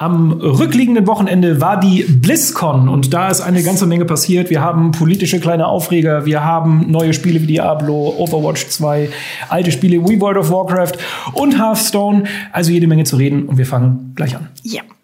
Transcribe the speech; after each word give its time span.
Am 0.00 0.32
rückliegenden 0.32 1.06
Wochenende 1.06 1.60
war 1.60 1.78
die 1.78 2.04
BlizzCon 2.04 2.88
und 2.88 3.12
da 3.12 3.28
ist 3.28 3.42
eine 3.42 3.62
ganze 3.62 3.84
Menge 3.86 4.06
passiert. 4.06 4.48
Wir 4.48 4.62
haben 4.62 4.92
politische 4.92 5.40
kleine 5.40 5.66
Aufreger, 5.66 6.24
wir 6.24 6.42
haben 6.42 6.90
neue 6.90 7.12
Spiele 7.12 7.42
wie 7.42 7.46
Diablo, 7.46 8.14
Overwatch 8.16 8.66
2, 8.68 9.10
alte 9.50 9.70
Spiele 9.70 10.08
wie 10.08 10.18
World 10.18 10.38
of 10.38 10.50
Warcraft 10.50 10.92
und 11.34 11.58
Hearthstone. 11.58 12.24
Also 12.50 12.72
jede 12.72 12.86
Menge 12.86 13.04
zu 13.04 13.16
reden 13.16 13.42
und 13.42 13.58
wir 13.58 13.66
fangen 13.66 14.12
gleich 14.14 14.34
an. 14.34 14.48
Ja. 14.62 14.80
Montag. 14.80 14.99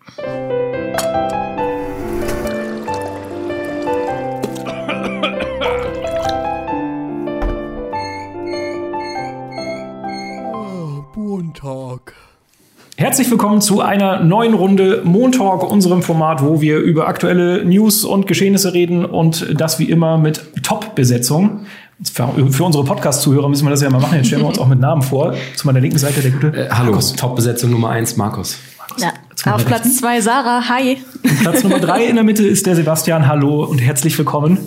Herzlich 13.06 13.30
willkommen 13.30 13.60
zu 13.60 13.82
einer 13.82 14.18
neuen 14.18 14.52
Runde 14.52 15.02
Montalk, 15.04 15.62
unserem 15.62 16.02
Format, 16.02 16.42
wo 16.42 16.60
wir 16.60 16.78
über 16.78 17.06
aktuelle 17.06 17.64
News 17.64 18.04
und 18.04 18.26
Geschehnisse 18.26 18.74
reden 18.74 19.04
und 19.04 19.46
das 19.60 19.78
wie 19.78 19.84
immer 19.84 20.18
mit 20.18 20.44
Top-Besetzung. 20.64 21.66
Für, 22.12 22.64
unsere 22.64 22.82
Podcast-Zuhörer 22.82 23.48
müssen 23.48 23.64
wir 23.64 23.70
das 23.70 23.80
ja 23.80 23.90
mal 23.90 24.00
machen. 24.00 24.16
Jetzt 24.16 24.26
stellen 24.26 24.42
wir 24.42 24.48
uns 24.48 24.58
auch 24.58 24.66
mit 24.66 24.80
Namen 24.80 25.02
vor. 25.02 25.34
Zu 25.54 25.68
meiner 25.68 25.78
linken 25.78 25.98
Seite 25.98 26.20
der 26.20 26.32
gute. 26.32 26.48
Äh, 26.48 26.68
hallo, 26.68 26.98
Top-Besetzung 27.16 27.70
Nummer 27.70 27.90
eins, 27.90 28.16
Markus. 28.16 28.58
Ja. 28.98 29.12
Auf 29.52 29.64
Platz 29.64 29.96
zwei 29.98 30.20
Sarah, 30.20 30.68
hi. 30.68 30.98
Platz 31.42 31.62
Nummer 31.62 31.78
drei 31.78 32.04
in 32.06 32.16
der 32.16 32.24
Mitte 32.24 32.44
ist 32.44 32.66
der 32.66 32.74
Sebastian, 32.74 33.28
hallo 33.28 33.64
und 33.64 33.78
herzlich 33.78 34.18
willkommen. 34.18 34.58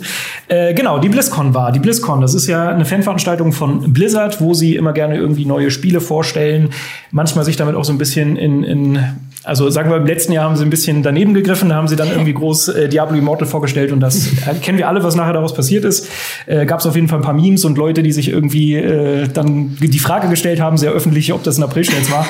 Äh, 0.48 0.72
genau, 0.72 0.98
die 0.98 1.08
BlizzCon 1.08 1.52
war. 1.52 1.72
Die 1.72 1.80
BlizzCon, 1.80 2.20
das 2.20 2.34
ist 2.34 2.46
ja 2.46 2.68
eine 2.70 2.86
Fanveranstaltung 2.86 3.52
von 3.52 3.92
Blizzard, 3.92 4.40
wo 4.40 4.54
sie 4.54 4.76
immer 4.76 4.92
gerne 4.92 5.16
irgendwie 5.16 5.44
neue 5.44 5.70
Spiele 5.70 6.00
vorstellen. 6.00 6.70
Manchmal 7.10 7.44
sich 7.44 7.56
damit 7.56 7.74
auch 7.74 7.84
so 7.84 7.92
ein 7.92 7.98
bisschen 7.98 8.36
in, 8.36 8.62
in 8.62 8.98
also 9.42 9.70
sagen 9.70 9.90
wir, 9.90 9.96
im 9.96 10.06
letzten 10.06 10.32
Jahr 10.32 10.44
haben 10.44 10.56
sie 10.56 10.64
ein 10.64 10.70
bisschen 10.70 11.02
daneben 11.02 11.32
gegriffen, 11.34 11.70
da 11.70 11.74
haben 11.74 11.88
sie 11.88 11.96
dann 11.96 12.10
irgendwie 12.10 12.34
groß 12.34 12.68
äh, 12.68 12.88
Diablo 12.88 13.16
Immortal 13.16 13.48
vorgestellt 13.48 13.90
und 13.90 14.00
das 14.00 14.32
äh, 14.46 14.54
kennen 14.60 14.78
wir 14.78 14.88
alle, 14.88 15.02
was 15.02 15.16
nachher 15.16 15.32
daraus 15.32 15.54
passiert 15.54 15.84
ist. 15.84 16.08
Äh, 16.46 16.66
Gab 16.66 16.80
es 16.80 16.86
auf 16.86 16.94
jeden 16.94 17.08
Fall 17.08 17.18
ein 17.18 17.24
paar 17.24 17.34
Memes 17.34 17.64
und 17.64 17.76
Leute, 17.78 18.02
die 18.02 18.12
sich 18.12 18.28
irgendwie 18.28 18.76
äh, 18.76 19.28
dann 19.28 19.76
die 19.80 19.98
Frage 19.98 20.28
gestellt 20.28 20.60
haben, 20.60 20.76
sehr 20.76 20.92
öffentlich, 20.92 21.32
ob 21.32 21.42
das 21.42 21.58
ein 21.58 21.62
April-Scherz 21.62 22.10
war. 22.10 22.26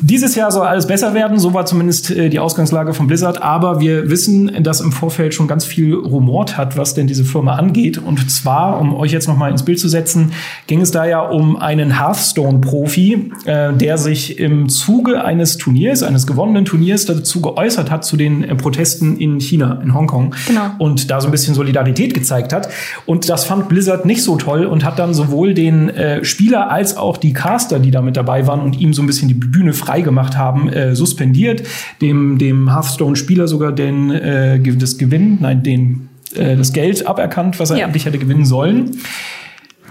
Dieses 0.00 0.34
Jahr 0.34 0.50
soll 0.50 0.66
alles 0.66 0.86
besser 0.86 1.14
werden, 1.14 1.38
so 1.38 1.54
war 1.54 1.66
zumindest 1.66 2.10
äh, 2.10 2.28
die 2.28 2.38
Ausgangslage 2.38 2.94
von 2.94 3.06
Blizzard, 3.06 3.42
aber 3.42 3.80
wir 3.80 4.10
wissen, 4.10 4.62
dass 4.62 4.80
im 4.80 4.92
Vorfeld 4.92 5.34
schon 5.34 5.48
ganz 5.48 5.64
viel 5.64 5.94
rumort 5.94 6.56
hat, 6.56 6.76
was 6.76 6.94
denn 6.94 7.06
diese 7.06 7.24
Firma 7.24 7.54
angeht. 7.54 7.98
Und 7.98 8.30
zwar, 8.30 8.80
um 8.80 8.94
euch 8.94 9.12
jetzt 9.12 9.28
noch 9.28 9.36
mal 9.36 9.50
ins 9.50 9.64
Bild 9.64 9.78
zu 9.78 9.88
setzen, 9.88 10.32
ging 10.66 10.80
es 10.80 10.90
da 10.90 11.04
ja 11.04 11.20
um 11.20 11.56
einen 11.56 11.98
Hearthstone-Profi, 11.98 13.32
äh, 13.44 13.72
der 13.72 13.98
sich 13.98 14.38
im 14.38 14.68
Zuge 14.68 15.24
eines 15.24 15.56
Turniers, 15.56 16.02
eines 16.02 16.26
gewonnenen 16.26 16.44
gewonnenen 16.44 16.64
Turniers 16.64 17.06
dazu 17.06 17.40
geäußert 17.40 17.90
hat 17.90 18.04
zu 18.04 18.16
den 18.16 18.44
äh, 18.44 18.54
Protesten 18.54 19.16
in 19.16 19.40
China, 19.40 19.80
in 19.82 19.94
Hongkong. 19.94 20.34
Genau. 20.46 20.70
Und 20.78 21.10
da 21.10 21.20
so 21.20 21.28
ein 21.28 21.30
bisschen 21.30 21.54
Solidarität 21.54 22.14
gezeigt 22.14 22.52
hat. 22.52 22.68
Und 23.06 23.28
das 23.28 23.44
fand 23.44 23.68
Blizzard 23.68 24.04
nicht 24.04 24.22
so 24.22 24.36
toll 24.36 24.66
und 24.66 24.84
hat 24.84 24.98
dann 24.98 25.14
sowohl 25.14 25.54
den 25.54 25.88
äh, 25.90 26.24
Spieler 26.24 26.70
als 26.70 26.96
auch 26.96 27.16
die 27.16 27.32
Caster, 27.32 27.78
die 27.78 27.90
da 27.90 28.02
mit 28.02 28.16
dabei 28.16 28.46
waren 28.46 28.60
und 28.60 28.78
ihm 28.80 28.92
so 28.92 29.02
ein 29.02 29.06
bisschen 29.06 29.28
die 29.28 29.34
Bühne 29.34 29.72
frei 29.72 29.83
gemacht 30.02 30.36
haben, 30.36 30.68
äh, 30.68 30.94
suspendiert. 30.94 31.62
Dem, 32.00 32.38
dem 32.38 32.72
Hearthstone-Spieler 32.72 33.48
sogar 33.48 33.72
den, 33.72 34.10
äh, 34.10 34.60
das 34.60 34.98
Gewinn, 34.98 35.38
nein, 35.40 35.62
den, 35.62 36.08
äh, 36.34 36.56
das 36.56 36.72
Geld 36.72 37.06
aberkannt, 37.06 37.58
was 37.60 37.70
er 37.70 37.78
ja. 37.78 37.86
eigentlich 37.86 38.06
hätte 38.06 38.18
gewinnen 38.18 38.44
sollen. 38.44 38.96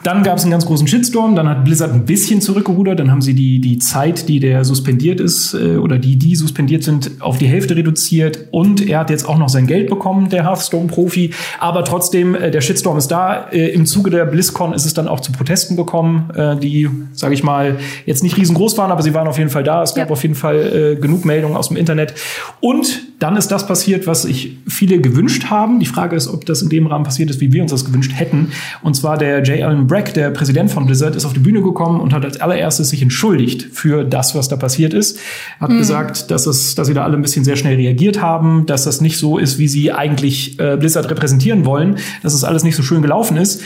Dann 0.03 0.23
gab 0.23 0.37
es 0.37 0.43
einen 0.43 0.51
ganz 0.51 0.65
großen 0.65 0.85
Shitstorm, 0.85 1.35
dann 1.35 1.47
hat 1.47 1.63
Blizzard 1.63 1.93
ein 1.93 2.05
bisschen 2.05 2.41
zurückgerudert, 2.41 2.99
dann 2.99 3.09
haben 3.09 3.21
sie 3.21 3.33
die, 3.33 3.59
die 3.59 3.79
Zeit, 3.79 4.27
die 4.27 4.39
der 4.39 4.65
suspendiert 4.65 5.21
ist 5.21 5.53
äh, 5.53 5.77
oder 5.77 5.97
die, 5.97 6.17
die 6.17 6.35
suspendiert 6.35 6.83
sind, 6.83 7.11
auf 7.21 7.37
die 7.37 7.47
Hälfte 7.47 7.75
reduziert 7.75 8.47
und 8.51 8.85
er 8.85 8.99
hat 8.99 9.09
jetzt 9.09 9.27
auch 9.27 9.37
noch 9.37 9.49
sein 9.49 9.65
Geld 9.65 9.89
bekommen, 9.89 10.29
der 10.29 10.43
Hearthstone-Profi. 10.43 11.31
Aber 11.59 11.85
trotzdem, 11.85 12.35
äh, 12.35 12.51
der 12.51 12.61
Shitstorm 12.61 12.97
ist 12.97 13.07
da. 13.07 13.47
Äh, 13.51 13.69
Im 13.69 13.85
Zuge 13.85 14.09
der 14.09 14.25
BlizzCon 14.25 14.73
ist 14.73 14.85
es 14.85 14.93
dann 14.93 15.07
auch 15.07 15.21
zu 15.21 15.31
Protesten 15.31 15.77
gekommen, 15.77 16.29
äh, 16.35 16.57
die, 16.57 16.89
sage 17.13 17.33
ich 17.33 17.43
mal, 17.43 17.77
jetzt 18.05 18.23
nicht 18.23 18.35
riesengroß 18.35 18.77
waren, 18.77 18.91
aber 18.91 19.01
sie 19.01 19.13
waren 19.13 19.27
auf 19.27 19.37
jeden 19.37 19.49
Fall 19.49 19.63
da. 19.63 19.83
Es 19.83 19.95
gab 19.95 20.09
ja. 20.09 20.13
auf 20.13 20.21
jeden 20.21 20.35
Fall 20.35 20.95
äh, 20.97 20.99
genug 20.99 21.23
Meldungen 21.23 21.55
aus 21.55 21.69
dem 21.69 21.77
Internet. 21.77 22.13
Und 22.59 23.01
dann 23.19 23.37
ist 23.37 23.49
das 23.49 23.65
passiert, 23.65 24.05
was 24.05 24.23
sich 24.23 24.57
viele 24.67 24.99
gewünscht 24.99 25.45
haben. 25.49 25.79
Die 25.79 25.85
Frage 25.85 26.15
ist, 26.15 26.27
ob 26.27 26.45
das 26.45 26.61
in 26.61 26.67
dem 26.67 26.87
Rahmen 26.87 27.05
passiert 27.05 27.29
ist, 27.29 27.39
wie 27.39 27.53
wir 27.53 27.61
uns 27.61 27.71
das 27.71 27.85
gewünscht 27.85 28.11
hätten. 28.15 28.51
Und 28.81 28.95
zwar 28.95 29.17
der 29.17 29.41
J. 29.43 29.61
Allen 29.61 29.87
Brack, 29.93 30.15
der 30.15 30.31
Präsident 30.31 30.71
von 30.71 30.87
Blizzard, 30.87 31.15
ist 31.15 31.23
auf 31.23 31.33
die 31.33 31.39
Bühne 31.39 31.61
gekommen 31.61 32.01
und 32.01 32.13
hat 32.13 32.25
als 32.25 32.41
allererstes 32.41 32.89
sich 32.89 33.03
entschuldigt 33.03 33.67
für 33.73 34.03
das, 34.03 34.33
was 34.33 34.47
da 34.49 34.55
passiert 34.55 34.91
ist. 34.91 35.19
Hat 35.59 35.69
mhm. 35.69 35.77
gesagt, 35.77 36.31
dass, 36.31 36.47
es, 36.47 36.73
dass 36.73 36.87
sie 36.87 36.95
da 36.95 37.03
alle 37.03 37.15
ein 37.15 37.21
bisschen 37.21 37.43
sehr 37.43 37.57
schnell 37.57 37.75
reagiert 37.75 38.19
haben, 38.19 38.65
dass 38.65 38.85
das 38.85 39.01
nicht 39.01 39.19
so 39.19 39.37
ist, 39.37 39.59
wie 39.59 39.67
sie 39.67 39.91
eigentlich 39.91 40.59
äh, 40.59 40.77
Blizzard 40.77 41.11
repräsentieren 41.11 41.63
wollen, 41.65 41.97
dass 42.23 42.33
es 42.33 42.43
alles 42.43 42.63
nicht 42.63 42.75
so 42.75 42.81
schön 42.81 43.03
gelaufen 43.03 43.37
ist. 43.37 43.61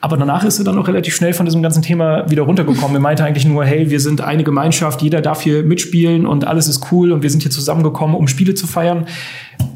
Aber 0.00 0.16
danach 0.16 0.42
ist 0.42 0.58
er 0.58 0.64
dann 0.64 0.78
auch 0.78 0.88
relativ 0.88 1.14
schnell 1.14 1.34
von 1.34 1.44
diesem 1.44 1.60
ganzen 1.60 1.82
Thema 1.82 2.30
wieder 2.30 2.44
runtergekommen. 2.44 2.96
Er 2.96 3.00
meinte 3.00 3.24
eigentlich 3.24 3.44
nur, 3.44 3.62
hey, 3.66 3.90
wir 3.90 4.00
sind 4.00 4.22
eine 4.22 4.44
Gemeinschaft, 4.44 5.02
jeder 5.02 5.20
darf 5.20 5.42
hier 5.42 5.64
mitspielen 5.64 6.24
und 6.24 6.46
alles 6.46 6.66
ist 6.66 6.90
cool 6.92 7.12
und 7.12 7.22
wir 7.22 7.28
sind 7.28 7.42
hier 7.42 7.50
zusammengekommen, 7.50 8.16
um 8.16 8.26
Spiele 8.26 8.54
zu 8.54 8.66
feiern. 8.66 9.04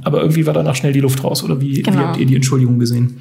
Aber 0.05 0.23
irgendwie 0.23 0.47
war 0.47 0.55
danach 0.55 0.75
schnell 0.75 0.95
die 0.95 1.01
Luft 1.01 1.23
raus. 1.23 1.45
Oder 1.45 1.61
wie, 1.61 1.83
genau. 1.83 1.99
wie 1.99 2.03
habt 2.03 2.17
ihr 2.17 2.25
die 2.25 2.37
Entschuldigung 2.37 2.79
gesehen? 2.79 3.21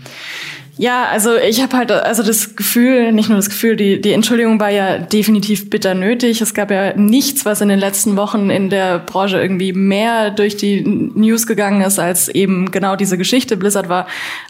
Ja, 0.82 1.06
also 1.12 1.36
ich 1.36 1.62
habe 1.62 1.78
halt 1.78 1.92
also 1.92 2.24
das 2.24 2.56
Gefühl, 2.56 3.12
nicht 3.12 3.30
nur 3.30 3.38
das 3.38 3.52
Gefühl, 3.52 3.76
die, 3.76 4.02
die 4.02 4.14
Entschuldigung 4.14 4.60
war 4.60 4.72
ja 4.72 4.98
definitiv 4.98 5.70
bitter 5.70 5.94
nötig. 5.94 6.42
Es 6.42 6.56
gab 6.56 6.72
ja 6.72 6.98
nichts, 6.98 7.46
was 7.46 7.62
in 7.62 7.70
den 7.70 7.78
letzten 7.78 8.18
Wochen 8.18 8.50
in 8.50 8.72
der 8.72 8.98
Branche 8.98 9.40
irgendwie 9.40 9.74
mehr 9.74 10.32
durch 10.32 10.58
die 10.58 10.82
News 10.82 11.46
gegangen 11.46 11.84
ist, 11.84 12.00
als 12.00 12.30
eben 12.30 12.72
genau 12.72 12.96
diese 12.96 13.20
Geschichte. 13.20 13.58
Blizzard 13.58 13.90
war 13.90 14.08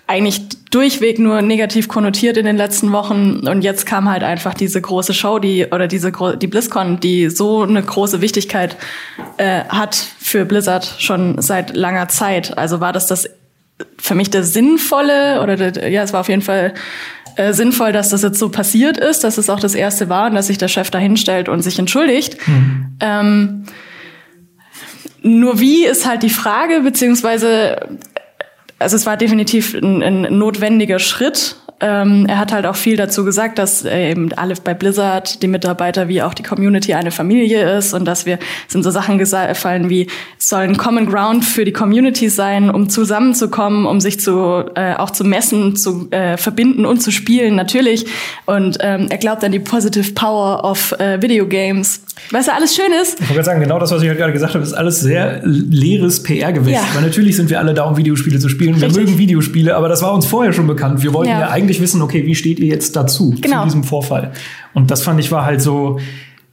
eigentlich 0.08 0.42
durchweg 0.70 1.20
nur 1.20 1.42
negativ 1.42 1.90
konnotiert 1.90 2.38
in 2.38 2.46
den 2.46 2.56
letzten 2.56 2.94
Wochen 2.94 3.46
und 3.46 3.62
jetzt 3.62 3.86
kam 3.86 4.10
halt 4.10 4.24
einfach 4.24 4.54
diese 4.54 4.80
große 4.80 5.14
Show, 5.14 5.38
die 5.38 5.66
oder 5.66 5.90
diese 5.90 6.14
die 6.38 6.48
BlizzCon, 6.48 7.02
die 7.02 7.30
so 7.30 7.64
eine 7.64 7.84
große 7.84 8.22
Wichtigkeit 8.22 8.78
äh, 9.36 9.66
hat 9.68 9.96
für 9.96 10.46
Blizzard 10.46 10.96
schon 10.98 11.42
seit 11.42 11.76
langer 11.76 12.08
Zeit. 12.08 12.58
Also 12.58 12.80
war 12.80 12.94
das 12.94 13.08
das 13.08 13.30
für 13.98 14.16
mich 14.16 14.30
der 14.30 14.44
sinnvolle 14.44 15.42
oder 15.42 15.56
der, 15.56 15.90
ja, 15.90 16.04
es 16.04 16.14
war 16.14 16.22
auf 16.22 16.30
jeden 16.30 16.42
Fall 16.42 16.74
äh, 17.36 17.54
sinnvoll, 17.54 17.92
dass 17.92 18.10
das 18.10 18.24
jetzt 18.24 18.40
so 18.40 18.50
passiert 18.50 18.98
ist, 18.98 19.24
dass 19.24 19.38
es 19.38 19.50
auch 19.50 19.60
das 19.60 19.76
erste 19.76 20.10
war 20.10 20.28
und 20.28 20.36
dass 20.36 20.48
sich 20.48 20.58
der 20.58 20.68
Chef 20.68 20.90
da 20.92 21.00
hinstellt 21.00 21.50
und 21.50 21.62
sich 21.62 21.80
entschuldigt. 21.80 22.38
Mhm. 22.48 22.98
Ähm, 23.00 23.64
nur 25.24 25.60
wie 25.60 25.86
ist 25.86 26.08
halt 26.08 26.24
die 26.24 26.30
Frage, 26.30 26.82
beziehungsweise 26.82 28.00
also 28.82 28.96
es 28.96 29.06
war 29.06 29.16
definitiv 29.16 29.76
ein, 29.76 30.02
ein 30.02 30.38
notwendiger 30.38 31.00
Schritt, 31.00 31.56
ähm, 31.82 32.26
er 32.28 32.38
hat 32.38 32.52
halt 32.52 32.66
auch 32.66 32.76
viel 32.76 32.96
dazu 32.96 33.26
gesagt, 33.26 33.58
dass 33.60 33.84
äh, 33.84 34.12
eben 34.12 34.32
alle 34.34 34.56
bei 34.64 34.74
Blizzard, 34.74 35.42
die 35.42 35.48
Mitarbeiter 35.48 36.08
wie 36.08 36.22
auch 36.22 36.34
die 36.34 36.44
Community 36.44 36.94
eine 36.94 37.12
Familie 37.12 37.78
ist 37.78 37.94
und 37.94 38.06
dass 38.06 38.26
wir 38.26 38.40
sind 38.68 38.84
so 38.84 38.92
Sachen 38.92 39.18
gefallen 39.18 39.90
wie 39.90 40.08
es 40.38 40.50
soll 40.50 40.62
ein 40.62 40.78
Common 40.78 41.06
Ground 41.06 41.46
für 41.46 41.66
die 41.66 41.72
Community 41.72 42.30
sein, 42.30 42.70
um 42.70 42.90
zusammenzukommen, 42.90 43.86
um 43.86 44.00
sich 44.00 44.20
zu 44.20 44.66
äh, 44.76 44.96
auch 44.96 45.12
zu 45.12 45.24
messen, 45.24 45.76
zu 45.76 46.10
äh, 46.12 46.38
verbinden 46.38 46.86
und 46.86 47.02
zu 47.02 47.12
spielen 47.12 47.56
natürlich. 47.56 48.06
Und 48.46 48.78
ähm, 48.82 49.08
er 49.10 49.18
glaubt 49.18 49.44
an 49.44 49.52
die 49.52 49.60
positive 49.60 50.12
Power 50.14 50.64
of 50.64 50.94
äh, 51.00 51.22
Video 51.22 51.48
Games. 51.48 52.02
Weißt 52.32 52.48
du, 52.48 52.54
alles 52.54 52.76
schön 52.76 52.92
ist. 53.02 53.14
Ich 53.14 53.22
wollte 53.22 53.34
gerade 53.34 53.46
sagen, 53.46 53.62
genau 53.62 53.80
das, 53.80 53.92
was 53.92 54.02
ich 54.02 54.08
halt 54.08 54.18
gerade 54.18 54.34
gesagt 54.34 54.54
habe, 54.54 54.64
ist 54.64 54.74
alles 54.74 55.00
sehr 55.00 55.42
leeres 55.44 56.22
PR-Gewäsch. 56.24 56.74
Ja. 56.74 56.84
Weil 56.94 57.04
natürlich 57.04 57.36
sind 57.36 57.50
wir 57.50 57.60
alle 57.60 57.74
da, 57.74 57.84
um 57.84 57.98
Videospiele 57.98 58.40
zu 58.40 58.50
spielen. 58.50 58.76
Richtig. 58.76 58.96
Wir 58.96 59.04
mögen 59.04 59.18
Videospiele, 59.18 59.76
aber 59.76 59.90
das 59.90 60.02
war 60.02 60.14
uns 60.14 60.26
vorher 60.26 60.54
schon 60.54 60.68
bekannt. 60.68 61.02
Wir 61.04 61.14
wollten 61.14 61.32
ja, 61.32 61.42
ja 61.42 61.50
eigentlich 61.50 61.71
eigentlich 61.72 61.82
wissen, 61.82 62.02
okay, 62.02 62.26
wie 62.26 62.36
steht 62.36 62.60
ihr 62.60 62.68
jetzt 62.68 62.96
dazu, 62.96 63.34
genau. 63.40 63.60
zu 63.60 63.66
diesem 63.66 63.84
Vorfall? 63.84 64.32
Und 64.74 64.92
das 64.92 65.04
fand 65.04 65.20
ich 65.20 65.32
war 65.32 65.46
halt 65.46 65.62
so, 65.62 66.00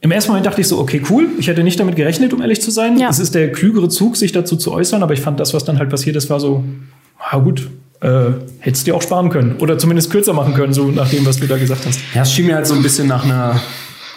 im 0.00 0.12
ersten 0.12 0.30
Moment 0.30 0.46
dachte 0.46 0.60
ich 0.60 0.68
so, 0.68 0.78
okay, 0.78 1.02
cool. 1.10 1.26
Ich 1.38 1.48
hätte 1.48 1.64
nicht 1.64 1.80
damit 1.80 1.96
gerechnet, 1.96 2.32
um 2.32 2.40
ehrlich 2.40 2.62
zu 2.62 2.70
sein. 2.70 2.98
Ja. 2.98 3.08
Es 3.08 3.18
ist 3.18 3.34
der 3.34 3.50
klügere 3.50 3.88
Zug, 3.88 4.16
sich 4.16 4.30
dazu 4.30 4.56
zu 4.56 4.72
äußern, 4.72 5.02
aber 5.02 5.12
ich 5.12 5.20
fand 5.20 5.40
das, 5.40 5.54
was 5.54 5.64
dann 5.64 5.78
halt 5.78 5.90
passiert 5.90 6.14
ist, 6.14 6.30
war 6.30 6.38
so, 6.38 6.62
na 7.32 7.38
gut, 7.40 7.68
äh, 8.00 8.30
hättest 8.60 8.86
du 8.86 8.92
dir 8.92 8.96
auch 8.96 9.02
sparen 9.02 9.28
können. 9.28 9.56
Oder 9.58 9.76
zumindest 9.76 10.10
kürzer 10.10 10.32
machen 10.34 10.54
können, 10.54 10.72
so 10.72 10.84
nach 10.84 11.10
dem, 11.10 11.26
was 11.26 11.40
du 11.40 11.48
da 11.48 11.56
gesagt 11.56 11.84
hast. 11.84 11.98
Ja, 12.14 12.22
es 12.22 12.32
schien 12.32 12.46
mir 12.46 12.54
halt 12.54 12.68
so 12.68 12.74
ein 12.74 12.82
bisschen 12.82 13.08
nach 13.08 13.24
einer 13.24 13.60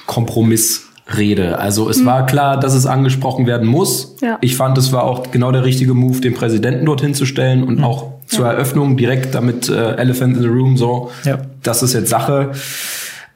Kompromiss. 0.06 0.88
Rede. 1.18 1.60
Also 1.60 1.90
es 1.90 1.98
mhm. 1.98 2.06
war 2.06 2.26
klar, 2.26 2.58
dass 2.58 2.74
es 2.74 2.86
angesprochen 2.86 3.46
werden 3.46 3.68
muss. 3.68 4.16
Ja. 4.22 4.38
Ich 4.40 4.56
fand, 4.56 4.78
es 4.78 4.94
war 4.94 5.04
auch 5.04 5.30
genau 5.32 5.52
der 5.52 5.66
richtige 5.66 5.94
Move, 5.94 6.22
den 6.22 6.34
Präsidenten 6.34 6.86
dorthin 6.86 7.14
zu 7.14 7.26
stellen 7.26 7.64
und 7.64 7.80
mhm. 7.80 7.84
auch 7.84 8.11
zur 8.32 8.46
ja. 8.46 8.54
Eröffnung 8.54 8.98
direkt 8.98 9.36
damit 9.36 9.70
äh, 9.70 9.96
Elephant 9.96 10.38
in 10.38 10.44
the 10.44 10.48
Room 10.48 10.78
so. 10.78 11.12
Ja. 11.26 11.40
Das 11.62 11.84
ist 11.84 11.94
jetzt 11.94 12.10
Sache. 12.10 12.52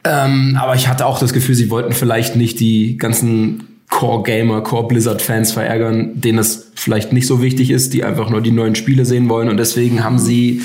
Ähm, 0.03 0.57
aber 0.59 0.75
ich 0.75 0.87
hatte 0.87 1.05
auch 1.05 1.19
das 1.19 1.33
Gefühl, 1.33 1.55
sie 1.55 1.69
wollten 1.69 1.93
vielleicht 1.93 2.35
nicht 2.35 2.59
die 2.59 2.97
ganzen 2.97 3.67
Core 3.89 4.23
Gamer, 4.23 4.61
Core 4.61 4.87
Blizzard 4.87 5.21
Fans 5.21 5.51
verärgern, 5.51 6.19
denen 6.19 6.39
es 6.39 6.71
vielleicht 6.75 7.13
nicht 7.13 7.27
so 7.27 7.41
wichtig 7.41 7.71
ist, 7.71 7.93
die 7.93 8.03
einfach 8.03 8.29
nur 8.29 8.41
die 8.41 8.51
neuen 8.51 8.75
Spiele 8.75 9.05
sehen 9.05 9.29
wollen 9.29 9.49
und 9.49 9.57
deswegen 9.57 10.03
haben 10.03 10.19
sie 10.19 10.61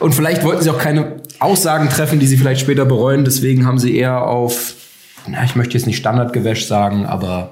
und 0.00 0.14
vielleicht 0.14 0.44
wollten 0.44 0.62
sie 0.62 0.70
auch 0.70 0.78
keine 0.78 1.16
Aussagen 1.40 1.88
treffen, 1.88 2.18
die 2.18 2.26
sie 2.26 2.36
vielleicht 2.36 2.60
später 2.60 2.84
bereuen, 2.84 3.24
deswegen 3.24 3.66
haben 3.66 3.78
sie 3.78 3.96
eher 3.96 4.26
auf 4.26 4.74
na, 5.26 5.44
ich 5.44 5.56
möchte 5.56 5.74
jetzt 5.74 5.86
nicht 5.86 5.96
Standardgewäsch 5.96 6.66
sagen, 6.66 7.06
aber 7.06 7.50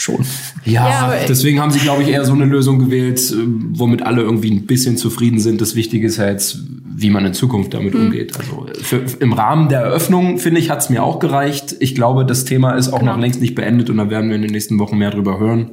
schon. 0.00 0.24
Ja, 0.64 0.88
ja 0.88 1.26
deswegen 1.28 1.60
haben 1.60 1.70
sie, 1.70 1.80
glaube 1.80 2.02
ich, 2.02 2.08
eher 2.08 2.24
so 2.24 2.32
eine 2.32 2.44
Lösung 2.44 2.78
gewählt, 2.78 3.18
äh, 3.30 3.36
womit 3.72 4.02
alle 4.02 4.22
irgendwie 4.22 4.50
ein 4.50 4.66
bisschen 4.66 4.96
zufrieden 4.96 5.40
sind. 5.40 5.60
Das 5.60 5.74
Wichtige 5.74 6.06
ist 6.06 6.16
ja 6.16 6.28
jetzt, 6.28 6.58
wie 6.84 7.10
man 7.10 7.24
in 7.24 7.34
Zukunft 7.34 7.74
damit 7.74 7.94
mhm. 7.94 8.06
umgeht. 8.06 8.36
Also 8.38 8.66
für, 8.82 9.04
im 9.20 9.32
Rahmen 9.32 9.68
der 9.68 9.80
Eröffnung, 9.80 10.38
finde 10.38 10.60
ich, 10.60 10.70
hat 10.70 10.80
es 10.80 10.90
mir 10.90 11.02
auch 11.02 11.18
gereicht. 11.18 11.76
Ich 11.80 11.94
glaube, 11.94 12.24
das 12.24 12.44
Thema 12.44 12.72
ist 12.72 12.88
auch 12.92 13.00
genau. 13.00 13.12
noch 13.12 13.20
längst 13.20 13.40
nicht 13.40 13.54
beendet 13.54 13.90
und 13.90 13.96
da 13.98 14.10
werden 14.10 14.28
wir 14.28 14.36
in 14.36 14.42
den 14.42 14.52
nächsten 14.52 14.78
Wochen 14.78 14.98
mehr 14.98 15.10
drüber 15.10 15.38
hören. 15.38 15.72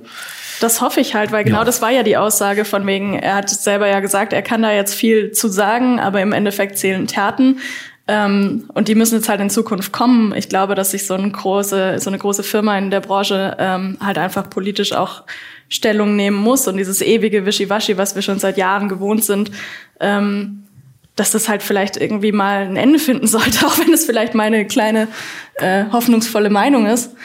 Das 0.62 0.82
hoffe 0.82 1.02
ich 1.02 1.16
halt, 1.16 1.32
weil 1.32 1.44
genau 1.44 1.60
ja. 1.60 1.64
das 1.66 1.82
war 1.82 1.92
ja 1.92 2.04
die 2.04 2.18
Aussage 2.18 2.66
von 2.66 2.88
wegen, 2.88 3.14
er 3.20 3.36
hat 3.36 3.50
selber 3.50 3.88
ja 3.88 4.00
gesagt, 4.00 4.32
er 4.32 4.42
kann 4.42 4.62
da 4.62 4.72
jetzt 4.72 4.94
viel 4.94 5.32
zu 5.32 5.50
sagen, 5.50 6.00
aber 6.00 6.22
im 6.22 6.32
Endeffekt 6.32 6.78
zählen 6.78 7.08
Taten. 7.08 7.58
Ähm, 8.08 8.66
und 8.74 8.88
die 8.88 8.96
müssen 8.96 9.16
jetzt 9.16 9.30
halt 9.30 9.42
in 9.42 9.50
Zukunft 9.50 9.92
kommen. 9.92 10.34
Ich 10.36 10.48
glaube, 10.48 10.76
dass 10.76 10.92
sich 10.92 11.08
so 11.08 11.16
eine 11.16 11.30
große, 11.30 11.98
so 12.00 12.10
eine 12.10 12.20
große 12.20 12.44
Firma 12.44 12.78
in 12.78 12.92
der 12.92 13.00
Branche 13.00 13.56
ähm, 13.60 13.98
halt 14.00 14.18
einfach 14.18 14.50
politisch 14.50 14.94
auch 14.94 15.24
Stellung 15.70 16.16
nehmen 16.16 16.38
muss 16.38 16.68
und 16.68 16.78
dieses 16.78 17.02
ewige 17.02 17.46
Wischiwaschi, 17.46 17.98
was 17.98 18.14
wir 18.14 18.22
schon 18.22 18.38
seit 18.38 18.58
Jahren 18.58 18.90
gewohnt 18.90 19.24
sind, 19.24 19.50
ähm, 20.00 20.64
dass 21.16 21.32
das 21.32 21.50
halt 21.50 21.64
vielleicht 21.64 21.98
irgendwie 21.98 22.32
mal 22.32 22.64
ein 22.64 22.76
Ende 22.76 23.00
finden 23.00 23.26
sollte, 23.28 23.66
auch 23.66 23.80
wenn 23.80 23.92
es 23.92 24.06
vielleicht 24.06 24.36
meine 24.36 24.68
kleine 24.68 25.08
äh, 25.56 25.86
hoffnungsvolle 25.92 26.52
Meinung 26.52 26.86
ist. 26.86 27.16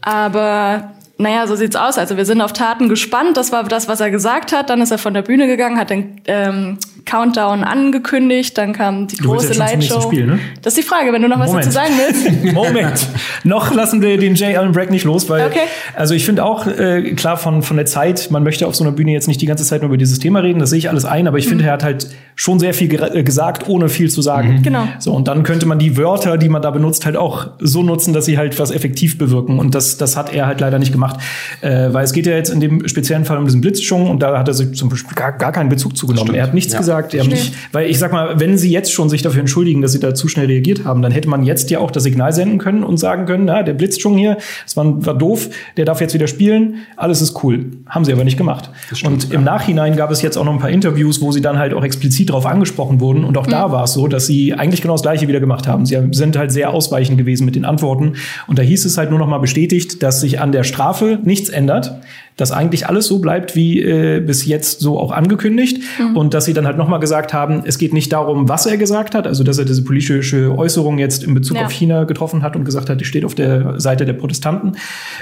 Aber 0.00 0.92
naja, 1.20 1.46
so 1.46 1.54
sieht's 1.54 1.76
aus. 1.76 1.98
Also 1.98 2.16
wir 2.16 2.24
sind 2.24 2.40
auf 2.40 2.52
Taten 2.52 2.88
gespannt. 2.88 3.36
Das 3.36 3.52
war 3.52 3.64
das, 3.64 3.88
was 3.88 4.00
er 4.00 4.10
gesagt 4.10 4.52
hat. 4.52 4.70
Dann 4.70 4.80
ist 4.80 4.90
er 4.90 4.98
von 4.98 5.14
der 5.14 5.22
Bühne 5.22 5.46
gegangen, 5.46 5.78
hat 5.78 5.90
den 5.90 6.20
ähm, 6.26 6.78
Countdown 7.04 7.64
angekündigt. 7.64 8.56
Dann 8.56 8.72
kam 8.72 9.06
die 9.06 9.16
große 9.16 9.52
du 9.52 9.58
Lightshow. 9.58 10.00
Spiel, 10.00 10.26
ne? 10.26 10.38
Das 10.62 10.76
ist 10.76 10.84
die 10.84 10.88
Frage, 10.88 11.12
wenn 11.12 11.22
du 11.22 11.28
noch 11.28 11.36
Moment. 11.36 11.54
was 11.54 11.66
dazu 11.66 11.74
sagen 11.74 11.94
willst. 11.96 12.54
Moment. 12.54 13.06
noch 13.44 13.74
lassen 13.74 14.00
wir 14.00 14.18
den 14.18 14.34
J. 14.34 14.56
Allen 14.56 14.72
Bragg 14.72 14.90
nicht 14.90 15.04
los, 15.04 15.28
weil 15.28 15.46
okay. 15.46 15.60
also 15.94 16.14
ich 16.14 16.24
finde 16.24 16.44
auch 16.44 16.66
äh, 16.66 17.14
klar 17.14 17.36
von 17.36 17.62
von 17.62 17.76
der 17.76 17.86
Zeit. 17.86 18.30
Man 18.30 18.42
möchte 18.42 18.66
auf 18.66 18.74
so 18.74 18.84
einer 18.84 18.92
Bühne 18.92 19.12
jetzt 19.12 19.28
nicht 19.28 19.40
die 19.40 19.46
ganze 19.46 19.64
Zeit 19.64 19.82
nur 19.82 19.88
über 19.88 19.98
dieses 19.98 20.18
Thema 20.18 20.40
reden. 20.40 20.58
Das 20.58 20.70
sehe 20.70 20.78
ich 20.78 20.88
alles 20.88 21.04
ein. 21.04 21.26
Aber 21.26 21.38
ich 21.38 21.46
mhm. 21.46 21.50
finde, 21.50 21.64
er 21.66 21.72
hat 21.72 21.84
halt 21.84 22.08
schon 22.34 22.58
sehr 22.58 22.74
viel 22.74 22.92
äh, 22.94 23.22
gesagt, 23.22 23.68
ohne 23.68 23.88
viel 23.88 24.10
zu 24.10 24.22
sagen. 24.22 24.58
Mhm. 24.58 24.62
Genau. 24.62 24.88
So 24.98 25.12
und 25.12 25.28
dann 25.28 25.42
könnte 25.42 25.66
man 25.66 25.78
die 25.78 25.96
Wörter, 25.96 26.38
die 26.38 26.48
man 26.48 26.62
da 26.62 26.70
benutzt, 26.70 27.04
halt 27.04 27.16
auch 27.16 27.48
so 27.58 27.82
nutzen, 27.82 28.12
dass 28.12 28.24
sie 28.24 28.38
halt 28.38 28.58
was 28.58 28.70
effektiv 28.70 29.18
bewirken. 29.18 29.58
Und 29.58 29.74
das 29.74 29.96
das 29.96 30.16
hat 30.16 30.32
er 30.32 30.46
halt 30.46 30.60
leider 30.60 30.78
nicht 30.78 30.92
gemacht 30.92 31.09
gemacht. 31.10 31.20
Äh, 31.60 31.92
weil 31.92 32.04
es 32.04 32.12
geht 32.12 32.26
ja 32.26 32.34
jetzt 32.34 32.50
in 32.50 32.60
dem 32.60 32.86
speziellen 32.88 33.24
Fall 33.24 33.38
um 33.38 33.44
diesen 33.44 33.60
Blitzschung 33.60 34.08
und 34.08 34.22
da 34.22 34.38
hat 34.38 34.48
er 34.48 34.54
sich 34.54 34.74
zum 34.74 34.88
Beispiel 34.88 35.14
gar, 35.14 35.32
gar 35.32 35.52
keinen 35.52 35.68
Bezug 35.68 35.96
zugenommen. 35.96 36.34
Er 36.34 36.44
hat 36.44 36.54
nichts 36.54 36.72
ja. 36.72 36.78
gesagt. 36.78 37.14
Er 37.14 37.24
hat 37.24 37.30
nicht, 37.30 37.54
weil 37.72 37.90
ich 37.90 37.98
sag 37.98 38.12
mal, 38.12 38.38
wenn 38.40 38.58
sie 38.58 38.70
jetzt 38.70 38.92
schon 38.92 39.08
sich 39.08 39.22
dafür 39.22 39.40
entschuldigen, 39.40 39.82
dass 39.82 39.92
sie 39.92 40.00
da 40.00 40.14
zu 40.14 40.28
schnell 40.28 40.46
reagiert 40.46 40.84
haben, 40.84 41.02
dann 41.02 41.12
hätte 41.12 41.28
man 41.28 41.42
jetzt 41.42 41.70
ja 41.70 41.78
auch 41.78 41.90
das 41.90 42.02
Signal 42.02 42.32
senden 42.32 42.58
können 42.58 42.82
und 42.82 42.98
sagen 42.98 43.26
können, 43.26 43.44
na, 43.44 43.62
der 43.62 43.74
Blitzschung 43.74 44.16
hier, 44.16 44.38
das 44.64 44.76
war, 44.76 45.06
war 45.06 45.16
doof, 45.16 45.48
der 45.76 45.84
darf 45.84 46.00
jetzt 46.00 46.14
wieder 46.14 46.26
spielen, 46.26 46.76
alles 46.96 47.20
ist 47.20 47.42
cool. 47.42 47.66
Haben 47.86 48.04
sie 48.04 48.12
aber 48.12 48.24
nicht 48.24 48.38
gemacht. 48.38 48.70
Stimmt, 48.92 49.24
und 49.24 49.32
im 49.32 49.44
Nachhinein 49.44 49.96
gab 49.96 50.10
es 50.10 50.22
jetzt 50.22 50.36
auch 50.36 50.44
noch 50.44 50.52
ein 50.52 50.58
paar 50.58 50.70
Interviews, 50.70 51.20
wo 51.20 51.32
sie 51.32 51.40
dann 51.40 51.58
halt 51.58 51.74
auch 51.74 51.84
explizit 51.84 52.30
darauf 52.30 52.46
angesprochen 52.46 53.00
wurden 53.00 53.24
und 53.24 53.36
auch 53.36 53.46
mhm. 53.46 53.52
da 53.52 53.72
war 53.72 53.84
es 53.84 53.92
so, 53.92 54.06
dass 54.08 54.26
sie 54.26 54.54
eigentlich 54.54 54.82
genau 54.82 54.94
das 54.94 55.02
Gleiche 55.02 55.28
wieder 55.28 55.40
gemacht 55.40 55.66
haben. 55.66 55.86
Sie 55.86 55.98
sind 56.12 56.36
halt 56.36 56.52
sehr 56.52 56.70
ausweichend 56.70 57.18
gewesen 57.18 57.44
mit 57.44 57.56
den 57.56 57.64
Antworten 57.64 58.14
und 58.46 58.58
da 58.58 58.62
hieß 58.62 58.84
es 58.84 58.98
halt 58.98 59.10
nur 59.10 59.18
noch 59.18 59.26
mal 59.26 59.38
bestätigt, 59.38 60.02
dass 60.02 60.20
sich 60.20 60.40
an 60.40 60.52
der 60.52 60.64
Strafe 60.64 60.99
nichts 61.06 61.48
ändert 61.48 61.92
dass 62.36 62.52
eigentlich 62.52 62.86
alles 62.88 63.06
so 63.06 63.18
bleibt 63.18 63.54
wie 63.54 63.80
äh, 63.80 64.20
bis 64.20 64.46
jetzt 64.46 64.80
so 64.80 64.98
auch 64.98 65.12
angekündigt 65.12 65.82
mhm. 65.98 66.16
und 66.16 66.34
dass 66.34 66.46
sie 66.46 66.54
dann 66.54 66.66
halt 66.66 66.78
nochmal 66.78 67.00
gesagt 67.00 67.32
haben, 67.32 67.62
es 67.64 67.78
geht 67.78 67.92
nicht 67.92 68.12
darum, 68.12 68.48
was 68.48 68.66
er 68.66 68.76
gesagt 68.76 69.14
hat, 69.14 69.26
also 69.26 69.44
dass 69.44 69.58
er 69.58 69.64
diese 69.64 69.84
politische 69.84 70.56
Äußerung 70.56 70.98
jetzt 70.98 71.22
in 71.22 71.34
Bezug 71.34 71.58
ja. 71.58 71.66
auf 71.66 71.72
China 71.72 72.04
getroffen 72.04 72.42
hat 72.42 72.56
und 72.56 72.64
gesagt 72.64 72.88
hat, 72.88 73.00
die 73.00 73.04
steht 73.04 73.24
auf 73.24 73.34
der 73.34 73.78
Seite 73.78 74.04
der 74.06 74.14
Protestanten, 74.14 74.72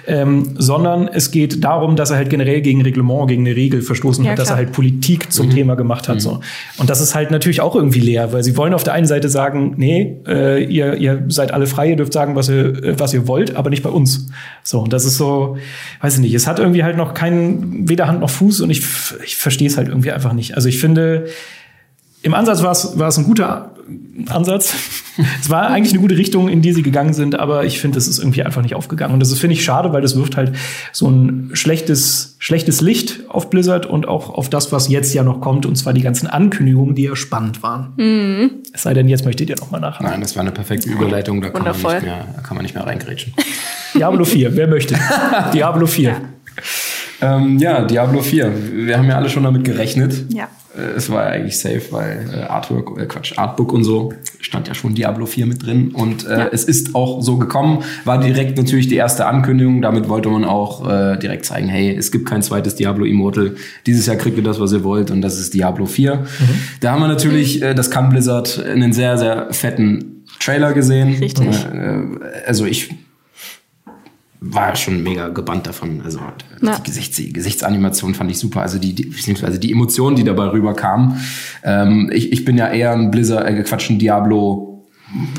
ähm, 0.06 0.54
sondern 0.58 1.08
es 1.08 1.30
geht 1.30 1.64
darum, 1.64 1.96
dass 1.96 2.10
er 2.10 2.16
halt 2.16 2.30
generell 2.30 2.60
gegen 2.60 2.82
Reglement, 2.82 3.28
gegen 3.28 3.46
eine 3.46 3.56
Regel 3.56 3.82
verstoßen 3.82 4.24
ja, 4.24 4.30
hat, 4.30 4.36
klar. 4.36 4.44
dass 4.44 4.52
er 4.52 4.56
halt 4.56 4.72
Politik 4.72 5.32
zum 5.32 5.46
mhm. 5.46 5.50
Thema 5.50 5.74
gemacht 5.74 6.08
hat. 6.08 6.16
Mhm. 6.16 6.20
So. 6.20 6.40
Und 6.78 6.88
das 6.88 7.00
ist 7.00 7.14
halt 7.14 7.30
natürlich 7.30 7.60
auch 7.60 7.74
irgendwie 7.74 8.00
leer, 8.00 8.32
weil 8.32 8.42
sie 8.44 8.56
wollen 8.56 8.74
auf 8.74 8.84
der 8.84 8.92
einen 8.92 9.06
Seite 9.06 9.28
sagen, 9.28 9.74
nee, 9.76 10.18
äh, 10.26 10.62
ihr, 10.64 10.94
ihr 10.94 11.24
seid 11.28 11.52
alle 11.52 11.66
frei, 11.66 11.90
ihr 11.90 11.96
dürft 11.96 12.12
sagen, 12.12 12.36
was 12.36 12.48
ihr, 12.48 12.98
was 12.98 13.12
ihr 13.12 13.26
wollt, 13.26 13.56
aber 13.56 13.70
nicht 13.70 13.82
bei 13.82 13.90
uns. 13.90 14.28
So, 14.62 14.80
und 14.80 14.92
das 14.92 15.04
ist 15.04 15.16
so, 15.16 15.56
weiß 16.00 16.14
ich 16.14 16.20
nicht, 16.20 16.34
es 16.34 16.46
hat 16.46 16.58
irgendwie 16.58 16.84
halt 16.84 16.96
noch 16.96 17.07
noch 17.08 17.14
kein, 17.14 17.88
weder 17.88 18.06
Hand 18.06 18.20
noch 18.20 18.30
Fuß 18.30 18.60
und 18.60 18.70
ich, 18.70 18.82
ich 19.24 19.36
verstehe 19.36 19.68
es 19.68 19.76
halt 19.76 19.88
irgendwie 19.88 20.12
einfach 20.12 20.32
nicht. 20.32 20.54
Also 20.54 20.68
ich 20.68 20.78
finde, 20.78 21.26
im 22.22 22.34
Ansatz 22.34 22.62
war 22.62 22.72
es, 22.72 22.98
war 22.98 23.08
es 23.08 23.16
ein 23.16 23.24
guter 23.24 23.72
Ansatz. 24.28 24.74
es 25.40 25.48
war 25.48 25.70
eigentlich 25.70 25.92
eine 25.92 26.02
gute 26.02 26.18
Richtung, 26.18 26.48
in 26.48 26.60
die 26.60 26.72
sie 26.72 26.82
gegangen 26.82 27.14
sind, 27.14 27.38
aber 27.38 27.64
ich 27.64 27.80
finde, 27.80 27.96
es 27.96 28.06
ist 28.06 28.18
irgendwie 28.18 28.42
einfach 28.42 28.60
nicht 28.60 28.74
aufgegangen. 28.74 29.14
Und 29.14 29.20
das 29.20 29.32
finde 29.38 29.54
ich 29.54 29.64
schade, 29.64 29.92
weil 29.92 30.02
das 30.02 30.16
wirft 30.16 30.36
halt 30.36 30.52
so 30.92 31.08
ein 31.08 31.50
schlechtes, 31.54 32.36
schlechtes 32.38 32.80
Licht 32.80 33.20
auf 33.28 33.50
Blizzard 33.50 33.86
und 33.86 34.06
auch 34.06 34.30
auf 34.30 34.50
das, 34.50 34.72
was 34.72 34.88
jetzt 34.88 35.14
ja 35.14 35.22
noch 35.22 35.40
kommt, 35.40 35.64
und 35.64 35.76
zwar 35.76 35.92
die 35.92 36.02
ganzen 36.02 36.26
Ankündigungen, 36.26 36.94
die 36.94 37.04
ja 37.04 37.16
spannend 37.16 37.62
waren. 37.62 37.94
Mhm. 37.96 38.50
Es 38.74 38.82
sei 38.82 38.94
denn, 38.94 39.08
jetzt 39.08 39.24
möchtet 39.24 39.48
ihr 39.48 39.56
noch 39.56 39.70
mal 39.70 39.80
nachhaken. 39.80 40.06
Nein, 40.06 40.20
das 40.20 40.36
war 40.36 40.42
eine 40.42 40.52
perfekte 40.52 40.90
Überleitung, 40.90 41.40
da 41.40 41.50
kann, 41.50 41.62
man 41.62 41.72
nicht, 41.72 42.02
mehr, 42.02 42.26
da 42.34 42.42
kann 42.42 42.56
man 42.56 42.64
nicht 42.64 42.74
mehr 42.74 42.86
reingrätschen. 42.86 43.32
Diablo 43.94 44.24
4, 44.24 44.54
wer 44.56 44.66
möchte? 44.66 44.96
Diablo 45.54 45.86
4. 45.86 46.10
Ja. 46.10 46.20
Ähm, 47.20 47.58
ja, 47.58 47.82
Diablo 47.82 48.20
4. 48.20 48.52
Wir 48.86 48.98
haben 48.98 49.08
ja 49.08 49.16
alle 49.16 49.28
schon 49.28 49.42
damit 49.42 49.64
gerechnet. 49.64 50.26
Ja. 50.32 50.48
Äh, 50.76 50.96
es 50.96 51.10
war 51.10 51.24
ja 51.24 51.30
eigentlich 51.30 51.58
safe, 51.58 51.82
weil 51.90 52.28
äh, 52.32 52.42
Artwork, 52.42 52.98
äh, 53.00 53.06
Quatsch, 53.06 53.36
Artbook 53.36 53.72
und 53.72 53.84
so 53.84 54.12
stand 54.40 54.68
ja 54.68 54.74
schon 54.74 54.94
Diablo 54.94 55.26
4 55.26 55.46
mit 55.46 55.66
drin. 55.66 55.90
Und 55.92 56.26
äh, 56.26 56.38
ja. 56.38 56.48
es 56.52 56.64
ist 56.64 56.94
auch 56.94 57.20
so 57.22 57.36
gekommen. 57.36 57.82
War 58.04 58.20
direkt 58.20 58.56
natürlich 58.56 58.88
die 58.88 58.96
erste 58.96 59.26
Ankündigung. 59.26 59.82
Damit 59.82 60.08
wollte 60.08 60.28
man 60.28 60.44
auch 60.44 60.88
äh, 60.88 61.16
direkt 61.16 61.44
zeigen, 61.44 61.68
hey, 61.68 61.94
es 61.94 62.12
gibt 62.12 62.28
kein 62.28 62.42
zweites 62.42 62.76
Diablo 62.76 63.04
Immortal. 63.04 63.56
Dieses 63.86 64.06
Jahr 64.06 64.16
kriegt 64.16 64.36
ihr 64.36 64.44
das, 64.44 64.60
was 64.60 64.72
ihr 64.72 64.84
wollt. 64.84 65.10
Und 65.10 65.22
das 65.22 65.38
ist 65.38 65.54
Diablo 65.54 65.86
4. 65.86 66.16
Mhm. 66.16 66.24
Da 66.80 66.92
haben 66.92 67.00
wir 67.00 67.08
natürlich, 67.08 67.62
äh, 67.62 67.74
das 67.74 67.90
kann 67.90 68.08
Blizzard, 68.10 68.64
einen 68.64 68.92
sehr, 68.92 69.18
sehr 69.18 69.48
fetten 69.52 70.24
Trailer 70.38 70.72
gesehen. 70.72 71.16
Richtig. 71.16 71.66
Äh, 71.72 72.46
also 72.46 72.64
ich 72.64 72.94
war 74.40 74.76
schon 74.76 75.02
mega 75.02 75.28
gebannt 75.28 75.66
davon. 75.66 76.00
Also 76.04 76.20
ja. 76.62 76.76
die, 76.76 76.82
Gesichts 76.82 77.16
die 77.16 77.32
Gesichtsanimation 77.32 78.14
fand 78.14 78.30
ich 78.30 78.38
super. 78.38 78.62
Also 78.62 78.78
die, 78.78 78.94
die 78.94 79.06
beziehungsweise 79.06 79.58
die 79.58 79.72
Emotionen, 79.72 80.16
die 80.16 80.24
dabei 80.24 80.48
rüberkamen. 80.48 81.20
Ähm, 81.64 82.10
ich, 82.12 82.32
ich 82.32 82.44
bin 82.44 82.56
ja 82.56 82.68
eher 82.68 82.92
ein 82.92 83.10
Blizzard, 83.10 83.48
äh, 83.48 83.62
Quatsch, 83.62 83.90
ein 83.90 83.98
Diablo 83.98 84.67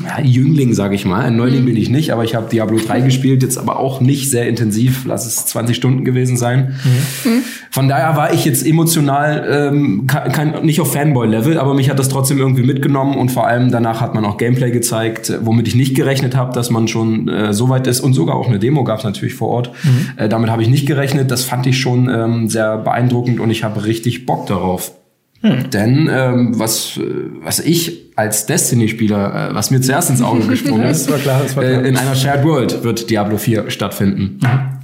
ja, 0.04 0.24
Jüngling, 0.24 0.74
sage 0.74 0.96
ich 0.96 1.04
mal. 1.04 1.24
Ein 1.24 1.36
Neuling 1.36 1.62
mhm. 1.62 1.66
bin 1.66 1.76
ich 1.76 1.90
nicht, 1.90 2.12
aber 2.12 2.24
ich 2.24 2.34
habe 2.34 2.48
Diablo 2.50 2.78
3 2.78 3.02
gespielt, 3.02 3.42
jetzt 3.42 3.56
aber 3.56 3.78
auch 3.78 4.00
nicht 4.00 4.28
sehr 4.28 4.48
intensiv. 4.48 5.04
Lass 5.06 5.26
es 5.26 5.46
20 5.46 5.76
Stunden 5.76 6.04
gewesen 6.04 6.36
sein. 6.36 6.76
Mhm. 7.24 7.30
mhm. 7.30 7.42
Von 7.72 7.88
daher 7.88 8.16
war 8.16 8.34
ich 8.34 8.44
jetzt 8.44 8.66
emotional 8.66 9.46
ähm, 9.48 10.08
kein, 10.08 10.64
nicht 10.64 10.80
auf 10.80 10.92
Fanboy-Level, 10.92 11.56
aber 11.56 11.74
mich 11.74 11.88
hat 11.88 12.00
das 12.00 12.08
trotzdem 12.08 12.38
irgendwie 12.38 12.64
mitgenommen 12.64 13.16
und 13.16 13.30
vor 13.30 13.46
allem 13.46 13.70
danach 13.70 14.00
hat 14.00 14.12
man 14.12 14.24
auch 14.24 14.38
Gameplay 14.38 14.72
gezeigt, 14.72 15.32
womit 15.42 15.68
ich 15.68 15.76
nicht 15.76 15.94
gerechnet 15.94 16.34
habe, 16.34 16.52
dass 16.52 16.70
man 16.70 16.88
schon 16.88 17.28
äh, 17.28 17.54
so 17.54 17.68
weit 17.68 17.86
ist 17.86 18.00
und 18.00 18.14
sogar 18.14 18.34
auch 18.34 18.48
eine 18.48 18.58
Demo 18.58 18.82
gab 18.82 18.98
es 18.98 19.04
natürlich 19.04 19.34
vor 19.34 19.48
Ort. 19.50 19.70
Mhm. 19.84 20.08
Äh, 20.16 20.28
damit 20.28 20.50
habe 20.50 20.62
ich 20.62 20.68
nicht 20.68 20.86
gerechnet. 20.86 21.30
Das 21.30 21.44
fand 21.44 21.64
ich 21.68 21.78
schon 21.78 22.08
ähm, 22.08 22.48
sehr 22.48 22.76
beeindruckend 22.76 23.38
und 23.38 23.50
ich 23.50 23.62
habe 23.62 23.84
richtig 23.84 24.26
Bock 24.26 24.46
darauf. 24.46 24.92
Hm. 25.42 25.70
Denn 25.70 26.10
ähm, 26.12 26.58
was, 26.58 27.00
was 27.42 27.60
ich 27.60 28.10
als 28.16 28.44
Destiny-Spieler, 28.46 29.50
äh, 29.50 29.54
was 29.54 29.70
mir 29.70 29.80
zuerst 29.80 30.10
ins 30.10 30.20
Auge 30.20 30.46
gesprungen 30.48 30.86
ist, 30.88 31.08
klar. 31.22 31.42
Äh, 31.58 31.88
in 31.88 31.96
einer 31.96 32.14
Shared 32.14 32.44
World 32.44 32.84
wird 32.84 33.08
Diablo 33.08 33.38
4 33.38 33.70
stattfinden. 33.70 34.38
Mhm. 34.42 34.80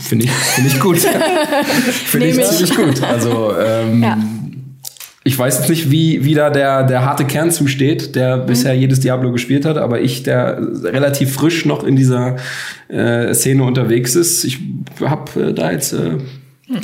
Finde 0.00 0.24
ich, 0.26 0.30
finde 0.30 0.70
ich 0.70 0.80
gut. 0.80 0.98
Finde 2.06 2.26
ich 2.26 2.42
ziemlich 2.42 2.76
gut. 2.76 3.02
Also 3.02 3.54
ähm, 3.58 4.02
ja. 4.02 4.18
ich 5.24 5.38
weiß 5.38 5.60
jetzt 5.60 5.70
nicht, 5.70 5.90
wie, 5.90 6.24
wie 6.24 6.34
da 6.34 6.50
der, 6.50 6.82
der 6.82 7.06
harte 7.06 7.24
Kern 7.24 7.50
zusteht, 7.50 8.14
der 8.14 8.38
mhm. 8.38 8.46
bisher 8.46 8.74
jedes 8.74 9.00
Diablo 9.00 9.32
gespielt 9.32 9.64
hat, 9.64 9.78
aber 9.78 10.00
ich, 10.00 10.24
der 10.24 10.60
relativ 10.82 11.32
frisch 11.32 11.64
noch 11.64 11.84
in 11.84 11.96
dieser 11.96 12.36
äh, 12.88 13.32
Szene 13.32 13.62
unterwegs 13.62 14.14
ist, 14.14 14.44
ich 14.44 14.58
habe 15.00 15.40
äh, 15.40 15.54
da 15.54 15.70
jetzt 15.70 15.94
äh, 15.94 16.18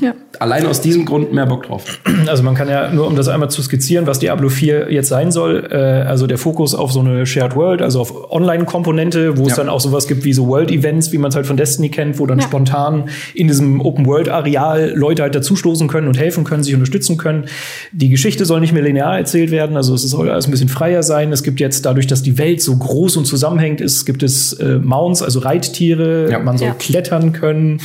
ja. 0.00 0.14
Allein 0.38 0.66
aus 0.66 0.80
diesem 0.80 1.04
Grund 1.04 1.32
mehr 1.32 1.46
Bock 1.46 1.66
drauf. 1.66 2.00
Also 2.26 2.42
man 2.42 2.54
kann 2.54 2.68
ja 2.68 2.90
nur, 2.90 3.06
um 3.06 3.16
das 3.16 3.28
einmal 3.28 3.50
zu 3.50 3.60
skizzieren, 3.60 4.06
was 4.06 4.18
Diablo 4.18 4.48
4 4.48 4.90
jetzt 4.90 5.08
sein 5.08 5.30
soll, 5.30 5.68
äh, 5.70 5.76
also 5.76 6.26
der 6.26 6.38
Fokus 6.38 6.74
auf 6.74 6.90
so 6.90 7.00
eine 7.00 7.26
Shared 7.26 7.54
World, 7.54 7.82
also 7.82 8.00
auf 8.00 8.32
Online-Komponente, 8.32 9.36
wo 9.36 9.42
ja. 9.42 9.48
es 9.48 9.56
dann 9.56 9.68
auch 9.68 9.80
sowas 9.80 10.08
gibt 10.08 10.24
wie 10.24 10.32
so 10.32 10.48
World-Events, 10.48 11.12
wie 11.12 11.18
man 11.18 11.28
es 11.28 11.36
halt 11.36 11.46
von 11.46 11.56
Destiny 11.56 11.90
kennt, 11.90 12.18
wo 12.18 12.26
dann 12.26 12.38
ja. 12.38 12.44
spontan 12.46 13.10
in 13.34 13.46
diesem 13.46 13.80
Open-World-Areal 13.80 14.94
Leute 14.96 15.22
halt 15.22 15.34
dazustoßen 15.34 15.86
können 15.86 16.08
und 16.08 16.18
helfen 16.18 16.44
können, 16.44 16.62
sich 16.62 16.72
unterstützen 16.72 17.18
können. 17.18 17.44
Die 17.92 18.08
Geschichte 18.08 18.46
soll 18.46 18.60
nicht 18.60 18.72
mehr 18.72 18.82
linear 18.82 19.18
erzählt 19.18 19.50
werden, 19.50 19.76
also 19.76 19.94
es 19.94 20.02
soll 20.02 20.30
alles 20.30 20.48
ein 20.48 20.50
bisschen 20.50 20.68
freier 20.68 21.02
sein. 21.02 21.30
Es 21.30 21.42
gibt 21.42 21.60
jetzt 21.60 21.84
dadurch, 21.84 22.06
dass 22.06 22.22
die 22.22 22.38
Welt 22.38 22.62
so 22.62 22.76
groß 22.76 23.18
und 23.18 23.26
zusammenhängt 23.26 23.80
ist, 23.80 24.06
gibt 24.06 24.22
es 24.22 24.54
äh, 24.54 24.78
Mounts, 24.78 25.22
also 25.22 25.40
Reittiere, 25.40 26.30
ja. 26.30 26.38
man 26.38 26.56
soll 26.56 26.72
klettern 26.78 27.32
können. 27.32 27.80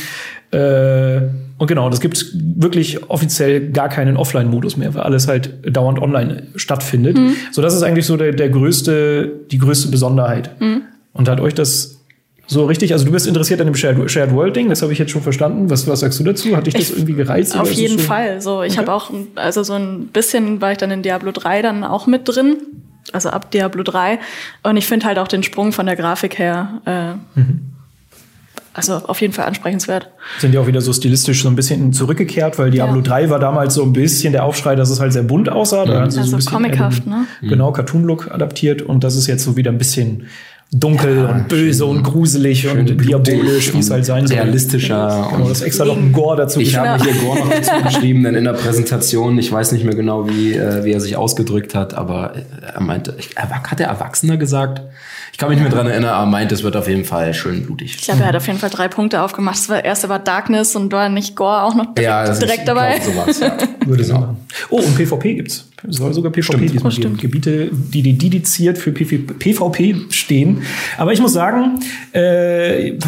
Äh, 0.50 1.20
und 1.60 1.66
genau, 1.66 1.90
das 1.90 2.00
gibt 2.00 2.24
wirklich 2.32 3.10
offiziell 3.10 3.68
gar 3.68 3.90
keinen 3.90 4.16
Offline-Modus 4.16 4.78
mehr, 4.78 4.94
weil 4.94 5.02
alles 5.02 5.28
halt 5.28 5.58
dauernd 5.76 6.00
online 6.00 6.44
stattfindet. 6.56 7.18
Mhm. 7.18 7.36
So, 7.52 7.60
das 7.60 7.74
ist 7.74 7.82
eigentlich 7.82 8.06
so 8.06 8.16
der, 8.16 8.32
der 8.32 8.48
größte, 8.48 9.30
die 9.50 9.58
größte 9.58 9.88
Besonderheit. 9.88 10.58
Mhm. 10.58 10.84
Und 11.12 11.28
hat 11.28 11.38
euch 11.38 11.52
das 11.52 12.00
So 12.46 12.64
richtig, 12.64 12.94
also 12.94 13.04
du 13.04 13.12
bist 13.12 13.26
interessiert 13.26 13.60
an 13.60 13.66
dem 13.66 13.74
Shared, 13.74 14.10
Shared 14.10 14.32
World 14.32 14.56
Ding, 14.56 14.70
das 14.70 14.80
habe 14.80 14.94
ich 14.94 14.98
jetzt 14.98 15.10
schon 15.10 15.20
verstanden. 15.20 15.68
Was, 15.68 15.86
was 15.86 16.00
sagst 16.00 16.18
du 16.18 16.24
dazu? 16.24 16.56
Hat 16.56 16.66
dich 16.66 16.72
das 16.72 16.84
ich, 16.84 16.96
irgendwie 16.96 17.12
gereizt? 17.12 17.54
Auf 17.54 17.70
jeden 17.70 17.98
so? 17.98 18.04
Fall. 18.06 18.40
So, 18.40 18.62
ich 18.62 18.72
okay. 18.72 18.80
habe 18.80 18.94
auch, 18.94 19.10
also 19.34 19.62
so 19.62 19.74
ein 19.74 20.06
bisschen 20.06 20.62
war 20.62 20.72
ich 20.72 20.78
dann 20.78 20.90
in 20.90 21.02
Diablo 21.02 21.30
3 21.30 21.60
dann 21.60 21.84
auch 21.84 22.06
mit 22.06 22.22
drin. 22.26 22.56
Also 23.12 23.28
ab 23.28 23.50
Diablo 23.50 23.82
3. 23.82 24.18
Und 24.62 24.78
ich 24.78 24.86
finde 24.86 25.04
halt 25.04 25.18
auch 25.18 25.28
den 25.28 25.42
Sprung 25.42 25.72
von 25.72 25.84
der 25.84 25.96
Grafik 25.96 26.38
her 26.38 26.80
äh, 26.86 27.38
mhm. 27.38 27.60
Also 28.72 28.94
auf 28.94 29.20
jeden 29.20 29.32
Fall 29.32 29.46
ansprechenswert. 29.46 30.10
Sind 30.38 30.54
ja 30.54 30.60
auch 30.60 30.66
wieder 30.66 30.80
so 30.80 30.92
stilistisch 30.92 31.42
so 31.42 31.48
ein 31.48 31.56
bisschen 31.56 31.92
zurückgekehrt, 31.92 32.58
weil 32.58 32.70
Diablo 32.70 32.96
ja. 32.96 33.02
3 33.02 33.30
war 33.30 33.40
damals 33.40 33.74
so 33.74 33.82
ein 33.82 33.92
bisschen 33.92 34.32
der 34.32 34.44
Aufschrei, 34.44 34.76
dass 34.76 34.90
es 34.90 35.00
halt 35.00 35.12
sehr 35.12 35.24
bunt 35.24 35.48
aussah. 35.48 35.84
Da 35.84 36.00
also 36.00 36.22
so 36.22 36.50
comichaft, 36.50 37.06
ne? 37.06 37.26
Genau, 37.42 37.72
Cartoon-Look 37.72 38.30
adaptiert 38.30 38.82
und 38.82 39.02
das 39.02 39.16
ist 39.16 39.26
jetzt 39.26 39.42
so 39.42 39.56
wieder 39.56 39.72
ein 39.72 39.78
bisschen 39.78 40.28
dunkel 40.72 41.16
ja, 41.16 41.28
und 41.30 41.48
böse 41.48 41.84
schön, 41.84 41.96
und 41.96 42.02
gruselig 42.04 42.68
und 42.68 42.86
diabolisch, 42.86 43.74
wie 43.74 43.78
es 43.78 43.90
halt 43.90 44.04
sein 44.04 44.26
soll. 44.26 44.36
Realistischer. 44.36 45.28
Genau, 45.32 45.48
das 45.48 45.62
extra 45.62 45.84
noch 45.84 45.96
ein 45.96 46.12
Gore 46.12 46.36
dazu 46.36 46.60
Ich 46.60 46.76
habe 46.76 47.02
hier 47.02 47.14
Gore 47.14 47.40
noch 47.40 47.50
dazu 47.50 47.72
geschrieben, 47.82 48.22
denn 48.22 48.36
in 48.36 48.44
der 48.44 48.52
Präsentation, 48.52 49.36
ich 49.38 49.50
weiß 49.50 49.72
nicht 49.72 49.84
mehr 49.84 49.96
genau, 49.96 50.28
wie, 50.28 50.54
äh, 50.54 50.84
wie 50.84 50.92
er 50.92 51.00
sich 51.00 51.16
ausgedrückt 51.16 51.74
hat, 51.74 51.94
aber 51.94 52.34
er 52.62 52.80
meinte, 52.80 53.16
hat 53.36 53.80
er 53.80 53.88
Erwachsener 53.88 54.36
gesagt? 54.36 54.82
Ich 55.32 55.38
kann 55.38 55.48
mich 55.48 55.58
nicht 55.58 55.68
mehr 55.68 55.76
dran 55.76 55.90
erinnern, 55.90 56.10
aber 56.10 56.26
meint, 56.26 56.52
es 56.52 56.62
wird 56.62 56.76
auf 56.76 56.86
jeden 56.86 57.04
Fall 57.04 57.34
schön 57.34 57.64
blutig. 57.64 57.96
Ich 57.96 58.02
glaube, 58.02 58.20
er 58.22 58.28
hat 58.28 58.36
auf 58.36 58.46
jeden 58.46 58.58
Fall 58.58 58.70
drei 58.70 58.88
Punkte 58.88 59.22
aufgemacht. 59.22 59.58
Das 59.68 59.82
erste 59.82 60.08
war 60.08 60.18
Darkness 60.18 60.76
und 60.76 60.92
war 60.92 61.08
nicht 61.08 61.34
Gore 61.34 61.62
auch 61.62 61.74
noch 61.74 61.94
direkt, 61.94 62.28
ja, 62.28 62.34
direkt 62.34 62.68
dabei. 62.68 63.00
Sowas, 63.00 63.40
ja. 63.40 63.56
Würde 63.86 64.04
genau. 64.04 64.36
Oh, 64.68 64.78
und 64.78 64.96
PvP 64.96 65.34
gibt's. 65.34 65.69
Es 65.88 65.96
soll 65.96 66.12
sogar 66.12 66.32
PvP 66.32 66.42
stimmt. 66.42 66.72
diesmal 66.72 66.92
oh, 66.92 67.00
geben. 67.00 67.16
Gebiete, 67.16 67.70
die, 67.72 68.02
die 68.02 68.18
dediziert 68.18 68.78
für 68.78 68.92
PvP 68.92 69.96
stehen. 70.10 70.62
Aber 70.98 71.12
ich 71.12 71.20
muss 71.20 71.32
sagen, 71.32 71.80
äh, 72.14 72.98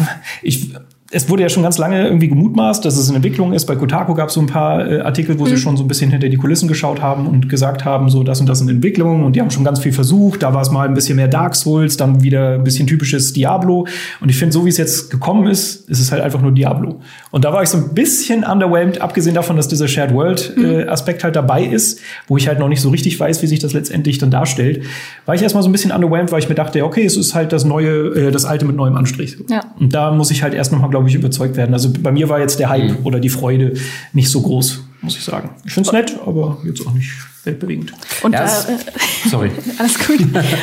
ich 0.41 0.73
es 1.13 1.29
wurde 1.29 1.43
ja 1.43 1.49
schon 1.49 1.61
ganz 1.61 1.77
lange 1.77 2.05
irgendwie 2.05 2.27
gemutmaßt, 2.27 2.83
dass 2.83 2.97
es 2.97 3.07
in 3.07 3.15
Entwicklung 3.15 3.53
ist. 3.53 3.65
Bei 3.65 3.75
Kotaku 3.75 4.15
gab 4.15 4.29
es 4.29 4.33
so 4.33 4.41
ein 4.41 4.47
paar 4.47 4.89
äh, 4.89 5.01
Artikel, 5.01 5.37
wo 5.37 5.45
mhm. 5.45 5.49
sie 5.49 5.57
schon 5.57 5.77
so 5.77 5.83
ein 5.83 5.87
bisschen 5.87 6.09
hinter 6.09 6.27
die 6.27 6.37
Kulissen 6.37 6.67
geschaut 6.67 7.01
haben 7.01 7.27
und 7.27 7.49
gesagt 7.49 7.85
haben, 7.85 8.09
so 8.09 8.23
das 8.23 8.41
und 8.41 8.49
das 8.49 8.61
in 8.61 8.69
Entwicklung. 8.69 9.23
Und 9.23 9.35
die 9.35 9.41
haben 9.41 9.51
schon 9.51 9.63
ganz 9.63 9.79
viel 9.79 9.93
versucht. 9.93 10.41
Da 10.41 10.53
war 10.53 10.61
es 10.61 10.71
mal 10.71 10.87
ein 10.87 10.95
bisschen 10.95 11.15
mehr 11.15 11.27
Dark 11.27 11.55
Souls, 11.55 11.97
dann 11.97 12.23
wieder 12.23 12.55
ein 12.55 12.63
bisschen 12.63 12.87
typisches 12.87 13.31
Diablo. 13.33 13.85
Und 14.21 14.29
ich 14.29 14.37
finde, 14.37 14.53
so 14.53 14.65
wie 14.65 14.69
es 14.69 14.77
jetzt 14.77 15.11
gekommen 15.11 15.47
ist, 15.47 15.87
ist 15.89 15.99
es 15.99 16.11
halt 16.11 16.23
einfach 16.23 16.41
nur 16.41 16.51
Diablo. 16.51 16.99
Und 17.29 17.45
da 17.45 17.53
war 17.53 17.61
ich 17.61 17.69
so 17.69 17.77
ein 17.77 17.93
bisschen 17.93 18.43
underwhelmed, 18.43 18.99
abgesehen 18.99 19.35
davon, 19.35 19.55
dass 19.55 19.67
dieser 19.67 19.87
Shared 19.87 20.13
World 20.13 20.53
mhm. 20.57 20.65
äh, 20.65 20.87
Aspekt 20.87 21.23
halt 21.23 21.35
dabei 21.35 21.63
ist, 21.63 21.99
wo 22.27 22.37
ich 22.37 22.47
halt 22.47 22.57
noch 22.57 22.69
nicht 22.69 22.81
so 22.81 22.89
richtig 22.89 23.19
weiß, 23.19 23.43
wie 23.43 23.47
sich 23.47 23.59
das 23.59 23.73
letztendlich 23.73 24.17
dann 24.17 24.31
darstellt, 24.31 24.83
war 25.27 25.35
ich 25.35 25.43
erstmal 25.43 25.61
so 25.61 25.69
ein 25.69 25.73
bisschen 25.73 25.91
underwhelmed, 25.91 26.31
weil 26.31 26.39
ich 26.39 26.49
mir 26.49 26.55
dachte, 26.55 26.83
okay, 26.83 27.05
es 27.05 27.17
ist 27.17 27.35
halt 27.35 27.53
das 27.53 27.65
neue, 27.65 28.27
äh, 28.27 28.31
das 28.31 28.45
alte 28.45 28.65
mit 28.65 28.75
neuem 28.75 28.95
Anstrich. 28.95 29.37
Ja. 29.49 29.61
Und 29.79 29.93
da 29.93 30.11
muss 30.11 30.31
ich 30.31 30.41
halt 30.41 30.53
erst 30.53 30.71
noch 30.71 30.79
mal, 30.79 30.89
glaube 31.03 31.09
ich, 31.09 31.15
überzeugt 31.15 31.57
werden. 31.57 31.73
Also 31.73 31.91
bei 31.91 32.11
mir 32.11 32.29
war 32.29 32.39
jetzt 32.39 32.59
der 32.59 32.69
Hype 32.69 32.99
mhm. 32.99 33.05
oder 33.05 33.19
die 33.19 33.29
Freude 33.29 33.73
nicht 34.13 34.29
so 34.29 34.41
groß, 34.41 34.83
muss 35.01 35.17
ich 35.17 35.23
sagen. 35.23 35.49
Ich 35.65 35.73
finde 35.73 35.87
es 35.87 35.93
nett, 35.93 36.19
aber 36.25 36.59
jetzt 36.63 36.85
auch 36.87 36.93
nicht 36.93 37.11
weltbewegend. 37.43 37.91
Und 38.21 38.31
ja, 38.31 38.45
da, 38.45 38.73
äh, 38.73 38.77
sorry. 39.29 39.51
alles 39.77 39.99
gut. 39.99 40.19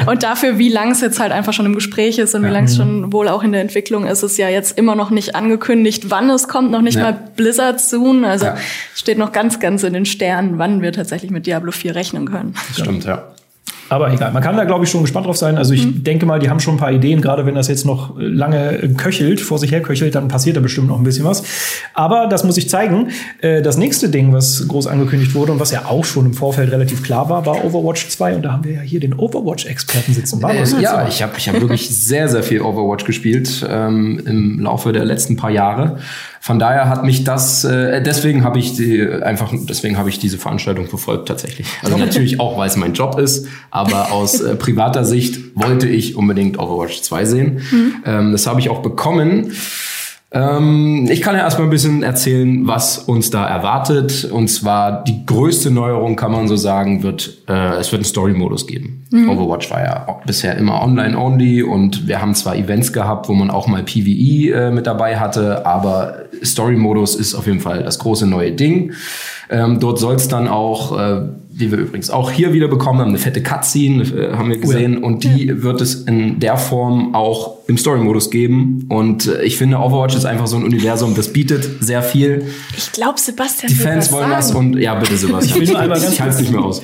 Und 0.06 0.22
dafür, 0.22 0.56
wie 0.56 0.70
lang 0.70 0.92
es 0.92 1.02
jetzt 1.02 1.20
halt 1.20 1.30
einfach 1.30 1.52
schon 1.52 1.66
im 1.66 1.74
Gespräch 1.74 2.18
ist 2.18 2.34
und 2.34 2.42
ja. 2.42 2.48
wie 2.48 2.52
lang 2.52 2.64
es 2.64 2.76
schon 2.76 3.12
wohl 3.12 3.28
auch 3.28 3.42
in 3.42 3.52
der 3.52 3.60
Entwicklung 3.60 4.06
ist, 4.06 4.22
ist 4.22 4.38
ja 4.38 4.48
jetzt 4.48 4.78
immer 4.78 4.94
noch 4.94 5.10
nicht 5.10 5.34
angekündigt, 5.34 6.04
wann 6.08 6.30
es 6.30 6.48
kommt, 6.48 6.70
noch 6.70 6.80
nicht 6.80 6.96
ja. 6.96 7.02
mal 7.02 7.18
Blizzard 7.36 7.82
soon. 7.82 8.24
Also 8.24 8.46
steht 8.94 9.18
noch 9.18 9.32
ganz, 9.32 9.60
ganz 9.60 9.82
in 9.82 9.92
den 9.92 10.06
Sternen, 10.06 10.56
wann 10.56 10.80
wir 10.80 10.92
tatsächlich 10.92 11.30
mit 11.30 11.46
Diablo 11.46 11.70
4 11.70 11.94
rechnen 11.94 12.30
können. 12.30 12.54
Das 12.68 12.80
stimmt, 12.80 13.04
ja. 13.04 13.34
Aber 13.90 14.12
egal, 14.12 14.30
man 14.30 14.40
kann 14.40 14.56
da, 14.56 14.64
glaube 14.64 14.84
ich, 14.84 14.90
schon 14.90 15.02
gespannt 15.02 15.26
drauf 15.26 15.36
sein. 15.36 15.58
Also 15.58 15.74
ich 15.74 15.84
mhm. 15.84 16.04
denke 16.04 16.24
mal, 16.24 16.38
die 16.38 16.48
haben 16.48 16.60
schon 16.60 16.74
ein 16.74 16.78
paar 16.78 16.92
Ideen, 16.92 17.20
gerade 17.20 17.44
wenn 17.44 17.56
das 17.56 17.66
jetzt 17.66 17.84
noch 17.84 18.14
lange 18.16 18.78
köchelt, 18.96 19.40
vor 19.40 19.58
sich 19.58 19.72
her 19.72 19.82
köchelt, 19.82 20.14
dann 20.14 20.28
passiert 20.28 20.56
da 20.56 20.60
bestimmt 20.60 20.86
noch 20.86 20.96
ein 20.96 21.02
bisschen 21.02 21.24
was. 21.24 21.42
Aber 21.92 22.28
das 22.28 22.44
muss 22.44 22.56
ich 22.56 22.70
zeigen. 22.70 23.08
Äh, 23.40 23.62
das 23.62 23.76
nächste 23.76 24.08
Ding, 24.08 24.32
was 24.32 24.68
groß 24.68 24.86
angekündigt 24.86 25.34
wurde 25.34 25.50
und 25.50 25.58
was 25.58 25.72
ja 25.72 25.86
auch 25.86 26.04
schon 26.04 26.26
im 26.26 26.34
Vorfeld 26.34 26.70
relativ 26.70 27.02
klar 27.02 27.28
war, 27.28 27.44
war 27.46 27.64
Overwatch 27.64 28.08
2. 28.08 28.36
Und 28.36 28.42
da 28.42 28.52
haben 28.52 28.64
wir 28.64 28.74
ja 28.74 28.80
hier 28.80 29.00
den 29.00 29.12
Overwatch-Experten 29.12 30.14
sitzen. 30.14 30.40
War 30.40 30.54
das 30.54 30.70
ja, 30.80 31.08
ich 31.08 31.20
habe 31.20 31.32
ich 31.36 31.48
hab 31.48 31.60
wirklich 31.60 31.88
sehr, 31.90 32.28
sehr 32.28 32.44
viel 32.44 32.60
Overwatch 32.60 33.04
gespielt 33.04 33.66
ähm, 33.68 34.22
im 34.24 34.60
Laufe 34.60 34.92
der 34.92 35.04
letzten 35.04 35.34
paar 35.34 35.50
Jahre. 35.50 35.98
Von 36.42 36.58
daher 36.58 36.88
hat 36.88 37.04
mich 37.04 37.22
das, 37.22 37.64
äh, 37.64 38.02
deswegen 38.02 38.44
habe 38.44 38.58
ich 38.58 38.74
die, 38.74 39.06
einfach, 39.06 39.52
deswegen 39.68 39.98
habe 39.98 40.08
ich 40.08 40.18
diese 40.18 40.38
Veranstaltung 40.38 40.86
verfolgt 40.86 41.28
tatsächlich. 41.28 41.68
Also 41.82 41.96
natürlich 41.98 42.40
auch, 42.40 42.56
weil 42.56 42.66
es 42.66 42.76
mein 42.76 42.94
Job 42.94 43.18
ist, 43.18 43.46
aber 43.70 44.10
aus 44.10 44.40
äh, 44.40 44.56
privater 44.56 45.04
Sicht 45.04 45.38
wollte 45.54 45.86
ich 45.86 46.16
unbedingt 46.16 46.58
Overwatch 46.58 47.02
2 47.02 47.24
sehen. 47.26 47.60
Mhm. 47.70 47.94
Ähm, 48.06 48.32
das 48.32 48.46
habe 48.46 48.58
ich 48.58 48.70
auch 48.70 48.80
bekommen. 48.80 49.52
Ähm, 50.32 51.08
ich 51.10 51.22
kann 51.22 51.34
ja 51.34 51.42
erstmal 51.42 51.66
ein 51.66 51.70
bisschen 51.70 52.04
erzählen, 52.04 52.66
was 52.66 52.98
uns 52.98 53.30
da 53.30 53.46
erwartet. 53.46 54.24
Und 54.24 54.48
zwar 54.48 55.02
die 55.02 55.26
größte 55.26 55.70
Neuerung, 55.70 56.14
kann 56.14 56.30
man 56.30 56.46
so 56.46 56.56
sagen, 56.56 57.02
wird, 57.02 57.38
äh, 57.48 57.78
es 57.78 57.90
wird 57.90 58.00
einen 58.00 58.04
Story-Modus 58.04 58.66
geben. 58.66 59.04
Mhm. 59.10 59.28
Overwatch 59.28 59.70
war 59.70 59.82
ja 59.82 60.20
bisher 60.24 60.56
immer 60.56 60.82
online-only 60.82 61.62
und 61.64 62.06
wir 62.06 62.22
haben 62.22 62.34
zwar 62.34 62.54
Events 62.54 62.92
gehabt, 62.92 63.28
wo 63.28 63.34
man 63.34 63.50
auch 63.50 63.66
mal 63.66 63.82
PvE 63.82 64.52
äh, 64.52 64.70
mit 64.70 64.86
dabei 64.86 65.18
hatte, 65.18 65.66
aber 65.66 66.14
Story-Modus 66.44 67.14
ist 67.14 67.34
auf 67.34 67.46
jeden 67.46 67.60
Fall 67.60 67.82
das 67.82 67.98
große 67.98 68.26
neue 68.26 68.52
Ding. 68.52 68.92
Ähm, 69.48 69.80
dort 69.80 69.98
soll 69.98 70.14
es 70.14 70.28
dann 70.28 70.48
auch 70.48 70.98
äh, 70.98 71.22
die 71.60 71.70
wir 71.70 71.78
übrigens 71.78 72.10
auch 72.10 72.30
hier 72.30 72.52
wieder 72.52 72.68
bekommen 72.68 73.00
haben, 73.00 73.08
eine 73.08 73.18
fette 73.18 73.42
Cutscene, 73.42 74.02
äh, 74.02 74.32
haben 74.36 74.48
wir 74.48 74.58
gesehen. 74.58 74.98
Oh 74.98 75.00
ja. 75.00 75.06
Und 75.06 75.24
die 75.24 75.46
ja. 75.46 75.62
wird 75.62 75.80
es 75.80 75.94
in 75.94 76.40
der 76.40 76.56
Form 76.56 77.14
auch 77.14 77.58
im 77.66 77.76
Story-Modus 77.76 78.30
geben. 78.30 78.86
Und 78.88 79.26
äh, 79.26 79.42
ich 79.42 79.56
finde, 79.56 79.78
Overwatch 79.78 80.16
ist 80.16 80.24
einfach 80.24 80.46
so 80.46 80.56
ein 80.56 80.64
Universum, 80.64 81.14
das 81.14 81.32
bietet 81.32 81.68
sehr 81.80 82.02
viel. 82.02 82.46
Ich 82.76 82.92
glaube, 82.92 83.20
Sebastian. 83.20 83.70
Die 83.70 83.78
Fans 83.78 84.10
wollen 84.10 84.30
das 84.30 84.52
und 84.52 84.76
ja, 84.76 84.94
bitte, 84.94 85.16
Sebastian. 85.16 85.62
ich 85.62 85.68
will 85.68 85.74
nur 85.74 85.82
einmal 85.82 86.00
ganz 86.00 86.12
ich 86.12 86.20
halte 86.20 86.40
nicht 86.40 86.52
mehr 86.52 86.62
aus. 86.62 86.82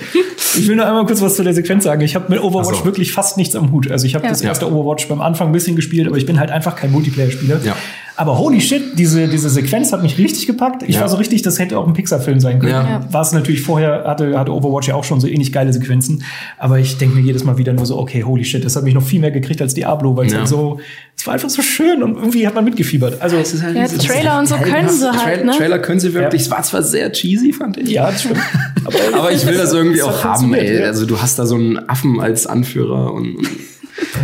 Ich 0.59 0.69
will 0.69 0.77
nur 0.77 0.87
einmal 0.87 1.07
kurz 1.07 1.21
was 1.23 1.37
zu 1.37 1.43
der 1.43 1.55
Sequenz 1.55 1.85
sagen. 1.85 2.03
Ich 2.03 2.15
habe 2.15 2.27
mit 2.29 2.43
Overwatch 2.43 2.79
so. 2.79 2.85
wirklich 2.85 3.13
fast 3.13 3.37
nichts 3.37 3.55
am 3.55 3.73
Hut. 3.73 3.91
Also 3.91 4.07
ich 4.07 4.15
habe 4.15 4.25
ja. 4.25 4.31
das 4.31 4.43
erste 4.43 4.71
Overwatch 4.71 5.09
beim 5.09 5.21
Anfang 5.21 5.49
ein 5.49 5.53
bisschen 5.53 5.77
gespielt, 5.77 6.07
aber 6.07 6.17
ich 6.17 6.27
bin 6.27 6.39
halt 6.39 6.51
einfach 6.51 6.77
kein 6.77 6.93
Multiplayer-Spieler. 6.93 7.61
Ja. 7.65 7.77
Aber 8.19 8.39
holy 8.39 8.63
shit, 8.63 8.99
diese, 8.99 9.29
diese 9.29 9.51
Sequenz 9.51 9.93
hat 9.93 10.03
mich 10.03 10.17
richtig 10.17 10.47
gepackt. 10.47 10.83
Ich 10.83 10.95
ja. 10.95 11.03
war 11.03 11.09
so 11.09 11.19
richtig, 11.19 11.43
das 11.43 11.59
hätte 11.59 11.79
auch 11.79 11.87
ein 11.87 11.93
Pixar-Film 11.93 12.41
sein 12.41 12.61
können. 12.61 12.73
Ja. 12.73 13.05
War 13.13 13.21
es 13.21 13.33
natürlich 13.33 13.61
vorher, 13.61 14.05
hatte, 14.07 14.39
hatte 14.39 14.53
Overwatch 14.53 14.89
ja 14.89 14.95
auch 14.95 15.05
schon 15.05 15.21
so 15.21 15.27
ähnlich 15.27 15.53
geile 15.53 15.71
Sequenzen. 15.71 16.25
Aber 16.59 16.79
ich 16.79 16.97
denke 16.97 17.17
mir 17.17 17.21
jedes 17.21 17.45
Mal 17.45 17.59
wieder 17.59 17.75
nur 17.75 17.85
so, 17.85 17.99
okay, 17.99 18.25
holy 18.25 18.45
shit, 18.45 18.65
das 18.65 18.75
hat 18.75 18.85
mich 18.85 18.95
noch 18.95 19.03
viel 19.03 19.21
mehr 19.21 19.33
gekriegt 19.33 19.61
als 19.61 19.75
Diablo, 19.75 20.17
weil 20.17 20.27
es 20.27 20.33
ja. 20.33 20.39
halt 20.39 20.49
so, 20.49 20.81
es 21.15 21.27
war 21.27 21.35
einfach 21.35 21.51
so 21.51 21.61
schön 21.61 22.03
und 22.03 22.17
irgendwie 22.17 22.47
hat 22.47 22.55
man 22.55 22.65
mitgefiebert. 22.65 23.21
Also, 23.21 23.37
es 23.37 23.53
ist 23.53 23.63
halt, 23.63 23.77
ja, 23.77 23.87
Trailer 23.87 24.39
und 24.39 24.49
so 24.49 24.57
können 24.57 24.89
sie 24.89 25.13
halt, 25.13 25.45
ne? 25.45 25.53
Trailer 25.53 25.79
können 25.79 26.01
sie 26.01 26.15
wirklich. 26.15 26.43
Es 26.43 26.51
war 26.51 26.63
zwar 26.63 26.83
sehr 26.83 27.13
cheesy, 27.13 27.53
fand 27.53 27.77
ich. 27.77 27.91
Ja, 27.91 28.11
das 28.11 28.23
stimmt. 28.23 28.41
aber, 28.85 28.99
aber 29.19 29.33
ich 29.33 29.47
will 29.47 29.59
das 29.59 29.73
irgendwie 29.75 30.03
auch 30.03 30.25
haben, 30.25 30.55
ey. 30.55 30.83
Also 30.85 31.05
du 31.05 31.21
hast 31.21 31.39
da 31.39 31.45
so 31.45 31.57
einen 31.57 31.89
Affen 31.89 32.19
als 32.21 32.47
Anführer 32.47 33.13
und 33.13 33.37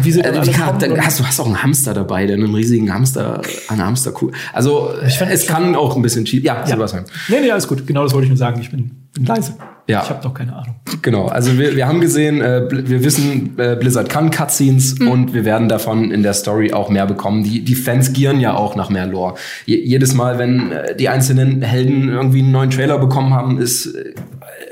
wie 0.03 0.13
sie 0.13 0.23
dann 0.23 0.35
äh, 0.37 0.51
kann, 0.51 0.79
dann 0.79 1.01
hast, 1.01 1.21
du 1.21 1.25
hast 1.25 1.41
auch 1.41 1.47
einen 1.47 1.63
Hamster 1.63 1.95
dabei, 1.95 2.27
der 2.27 2.37
einen 2.37 2.55
riesigen 2.55 2.93
Hamster, 2.93 3.41
eine 3.69 3.85
Hamsterkuh. 3.85 4.31
Also 4.53 4.91
ich 5.07 5.19
find, 5.19 5.31
es 5.31 5.47
kann 5.47 5.75
auch 5.75 5.97
ein 5.97 6.03
bisschen 6.03 6.25
cheap. 6.25 6.45
Ja, 6.45 6.61
ja. 6.61 6.67
Sebastian. 6.67 7.05
Nee, 7.29 7.41
nee, 7.41 7.51
alles 7.51 7.69
gut. 7.69 7.87
Genau 7.87 8.03
das 8.03 8.13
wollte 8.13 8.25
ich 8.25 8.31
nur 8.31 8.39
sagen. 8.39 8.61
Ich 8.61 8.71
bin, 8.71 8.91
bin 9.13 9.25
leise. 9.25 9.55
Ja. 9.89 10.03
Ich 10.05 10.11
habe 10.11 10.23
doch 10.23 10.33
keine 10.33 10.55
Ahnung. 10.55 10.77
Genau, 11.03 11.27
also 11.27 11.59
wir, 11.59 11.75
wir 11.75 11.89
haben 11.89 12.01
gesehen, 12.01 12.41
äh, 12.41 12.69
wir 12.71 13.03
wissen, 13.03 13.59
äh, 13.59 13.77
Blizzard 13.79 14.09
kann 14.09 14.31
Cutscenes 14.31 14.99
mhm. 14.99 15.09
und 15.09 15.35
wir 15.35 15.45
werden 15.45 15.69
davon 15.69 16.13
in 16.13 16.23
der 16.23 16.35
Story 16.35 16.73
auch 16.73 16.89
mehr 16.89 17.07
bekommen. 17.07 17.43
Die, 17.43 17.65
die 17.65 17.75
Fans 17.75 18.13
gieren 18.13 18.39
ja 18.39 18.55
auch 18.55 18.77
nach 18.77 18.91
mehr 18.91 19.07
Lore. 19.07 19.35
Je, 19.67 19.83
jedes 19.85 20.15
Mal, 20.15 20.39
wenn 20.39 20.71
äh, 20.71 20.95
die 20.95 21.09
einzelnen 21.09 21.63
Helden 21.63 22.09
irgendwie 22.09 22.41
einen 22.41 22.53
neuen 22.53 22.71
Trailer 22.71 22.99
bekommen 22.99 23.35
haben, 23.35 23.59
ist, 23.59 23.87
äh, 23.87 24.15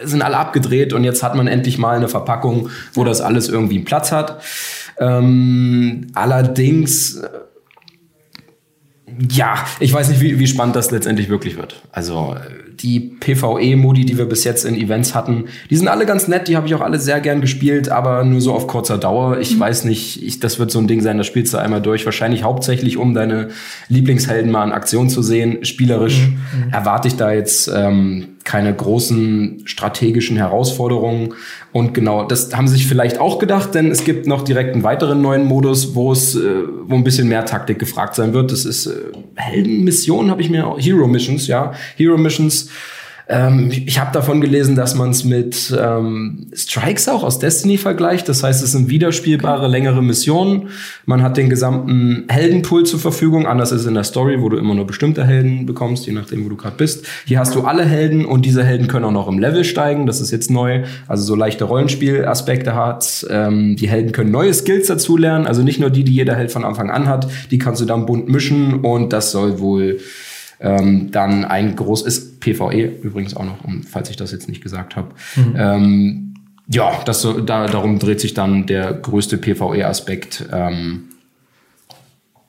sind 0.04 0.22
alle 0.22 0.36
abgedreht 0.36 0.92
und 0.92 1.02
jetzt 1.02 1.24
hat 1.24 1.34
man 1.34 1.48
endlich 1.48 1.76
mal 1.76 1.96
eine 1.96 2.08
Verpackung, 2.08 2.70
wo 2.92 3.02
das 3.02 3.20
alles 3.20 3.48
irgendwie 3.48 3.76
einen 3.76 3.84
Platz 3.84 4.12
hat. 4.12 4.40
Ähm, 5.00 6.09
allerdings, 6.14 7.16
äh, 7.16 7.28
ja, 9.30 9.64
ich 9.80 9.92
weiß 9.92 10.11
nicht, 10.11 10.21
wie, 10.21 10.38
wie 10.38 10.47
spannend 10.47 10.76
das 10.76 10.90
letztendlich 10.90 11.30
wirklich 11.30 11.57
wird. 11.57 11.83
Also 11.90 12.37
äh, 12.37 12.75
die 12.83 13.00
PvE-Modi, 13.00 14.04
die 14.04 14.19
wir 14.19 14.26
bis 14.26 14.45
jetzt 14.45 14.64
in 14.64 14.75
Events 14.76 15.14
hatten, 15.14 15.47
die 15.71 15.76
sind 15.76 15.88
alle 15.88 16.04
ganz 16.07 16.28
nett, 16.28 16.49
die 16.49 16.57
habe 16.57 16.66
ich 16.66 16.75
auch 16.75 16.83
alle 16.83 16.99
sehr 16.99 17.21
gern 17.21 17.40
gespielt, 17.40 17.88
aber 17.88 18.25
nur 18.25 18.40
so 18.40 18.52
auf 18.52 18.66
kurzer 18.66 18.99
Dauer. 18.99 19.38
Ich 19.38 19.57
mhm. 19.57 19.61
weiß 19.61 19.85
nicht, 19.85 20.23
ich, 20.23 20.38
das 20.38 20.59
wird 20.59 20.71
so 20.71 20.78
ein 20.78 20.87
Ding 20.87 21.00
sein, 21.00 21.16
das 21.16 21.26
spielst 21.26 21.54
du 21.54 21.59
einmal 21.59 21.80
durch. 21.80 22.04
Wahrscheinlich 22.04 22.42
hauptsächlich, 22.42 22.99
um 22.99 23.14
deine 23.14 23.49
Lieblingshelden 23.88 24.50
mal 24.50 24.64
in 24.64 24.73
Aktion 24.73 25.09
zu 25.09 25.23
sehen. 25.23 25.64
Spielerisch 25.64 26.28
mhm. 26.28 26.66
mhm. 26.66 26.73
erwarte 26.73 27.09
ich 27.09 27.16
da 27.16 27.33
jetzt 27.33 27.71
ähm, 27.75 28.29
keine 28.44 28.75
großen 28.75 29.62
strategischen 29.64 30.37
Herausforderungen. 30.37 31.35
Und 31.73 31.94
genau, 31.94 32.25
das 32.25 32.54
haben 32.56 32.68
sie 32.68 32.75
sich 32.75 32.87
vielleicht 32.87 33.18
auch 33.18 33.38
gedacht, 33.38 33.75
denn 33.75 33.90
es 33.90 34.04
gibt 34.04 34.26
noch 34.26 34.42
direkt 34.42 34.75
einen 34.75 34.82
weiteren 34.82 35.20
neuen 35.20 35.44
Modus, 35.44 35.94
wo 35.94 36.12
es, 36.12 36.35
äh, 36.35 36.62
wo 36.85 36.94
ein 36.94 37.04
bisschen 37.04 37.28
mehr 37.28 37.44
Taktik 37.44 37.78
gefragt 37.78 38.14
sein 38.14 38.32
wird. 38.32 38.50
Das 38.50 38.64
ist 38.64 38.87
äh, 38.87 38.92
Heldenmission, 39.37 40.30
habe 40.30 40.42
ich 40.42 40.50
mir, 40.50 40.75
Hero 40.78 41.06
Missions, 41.06 41.47
ja, 41.47 41.73
Hero 41.97 42.16
Missions 42.16 42.70
Ähm, 43.30 43.70
ich 43.70 44.00
habe 44.00 44.12
davon 44.12 44.40
gelesen, 44.40 44.75
dass 44.75 44.96
man 44.96 45.10
es 45.10 45.25
mit 45.25 45.72
ähm, 45.78 46.49
Strikes 46.52 47.08
auch 47.08 47.22
aus 47.22 47.38
Destiny 47.38 47.78
vergleicht. 47.78 48.28
Das 48.28 48.42
heißt, 48.42 48.62
es 48.62 48.72
sind 48.72 48.90
wiederspielbare, 48.90 49.68
längere 49.68 50.02
Missionen. 50.02 50.68
Man 51.06 51.22
hat 51.22 51.37
den 51.37 51.49
gesamten 51.49 52.25
Heldenpool 52.28 52.84
zur 52.84 52.99
Verfügung. 52.99 53.46
Anders 53.46 53.70
ist 53.70 53.87
in 53.87 53.94
der 53.94 54.02
Story, 54.02 54.42
wo 54.42 54.49
du 54.49 54.56
immer 54.56 54.75
nur 54.75 54.84
bestimmte 54.84 55.25
Helden 55.25 55.64
bekommst, 55.64 56.06
je 56.06 56.12
nachdem, 56.12 56.44
wo 56.44 56.49
du 56.49 56.56
gerade 56.56 56.76
bist. 56.76 57.06
Hier 57.25 57.38
hast 57.38 57.54
du 57.54 57.62
alle 57.62 57.84
Helden 57.84 58.25
und 58.25 58.44
diese 58.44 58.64
Helden 58.64 58.88
können 58.88 59.04
auch 59.04 59.12
noch 59.12 59.28
im 59.28 59.38
Level 59.38 59.62
steigen. 59.62 60.06
Das 60.06 60.20
ist 60.20 60.32
jetzt 60.32 60.50
neu. 60.50 60.82
Also 61.06 61.22
so 61.22 61.37
leichte 61.37 61.64
Rollenspielaspekte 61.64 62.75
hat. 62.75 63.25
Ähm, 63.30 63.76
die 63.76 63.88
Helden 63.88 64.10
können 64.10 64.32
neue 64.32 64.52
Skills 64.52 64.88
dazulernen. 64.88 65.46
Also 65.46 65.62
nicht 65.62 65.78
nur 65.78 65.90
die, 65.90 66.02
die 66.02 66.12
jeder 66.12 66.34
Held 66.34 66.50
von 66.50 66.64
Anfang 66.64 66.90
an 66.90 67.06
hat. 67.06 67.30
Die 67.52 67.58
kannst 67.58 67.80
du 67.80 67.84
dann 67.84 68.06
bunt 68.06 68.28
mischen 68.28 68.80
und 68.80 69.12
das 69.12 69.30
soll 69.30 69.60
wohl 69.60 70.00
ähm, 70.60 71.10
dann 71.10 71.44
ein 71.44 71.74
groß 71.74 72.02
ist 72.02 72.40
PVE 72.40 72.84
übrigens 73.02 73.36
auch 73.36 73.44
noch, 73.44 73.64
um, 73.64 73.82
falls 73.82 74.10
ich 74.10 74.16
das 74.16 74.32
jetzt 74.32 74.48
nicht 74.48 74.62
gesagt 74.62 74.96
habe. 74.96 75.08
Mhm. 75.36 75.54
Ähm, 75.56 76.34
ja, 76.68 76.92
das 77.04 77.26
da, 77.46 77.66
darum 77.66 77.98
dreht 77.98 78.20
sich 78.20 78.34
dann 78.34 78.66
der 78.66 78.92
größte 78.92 79.38
PVE-Aspekt. 79.38 80.46
Ähm, 80.52 81.08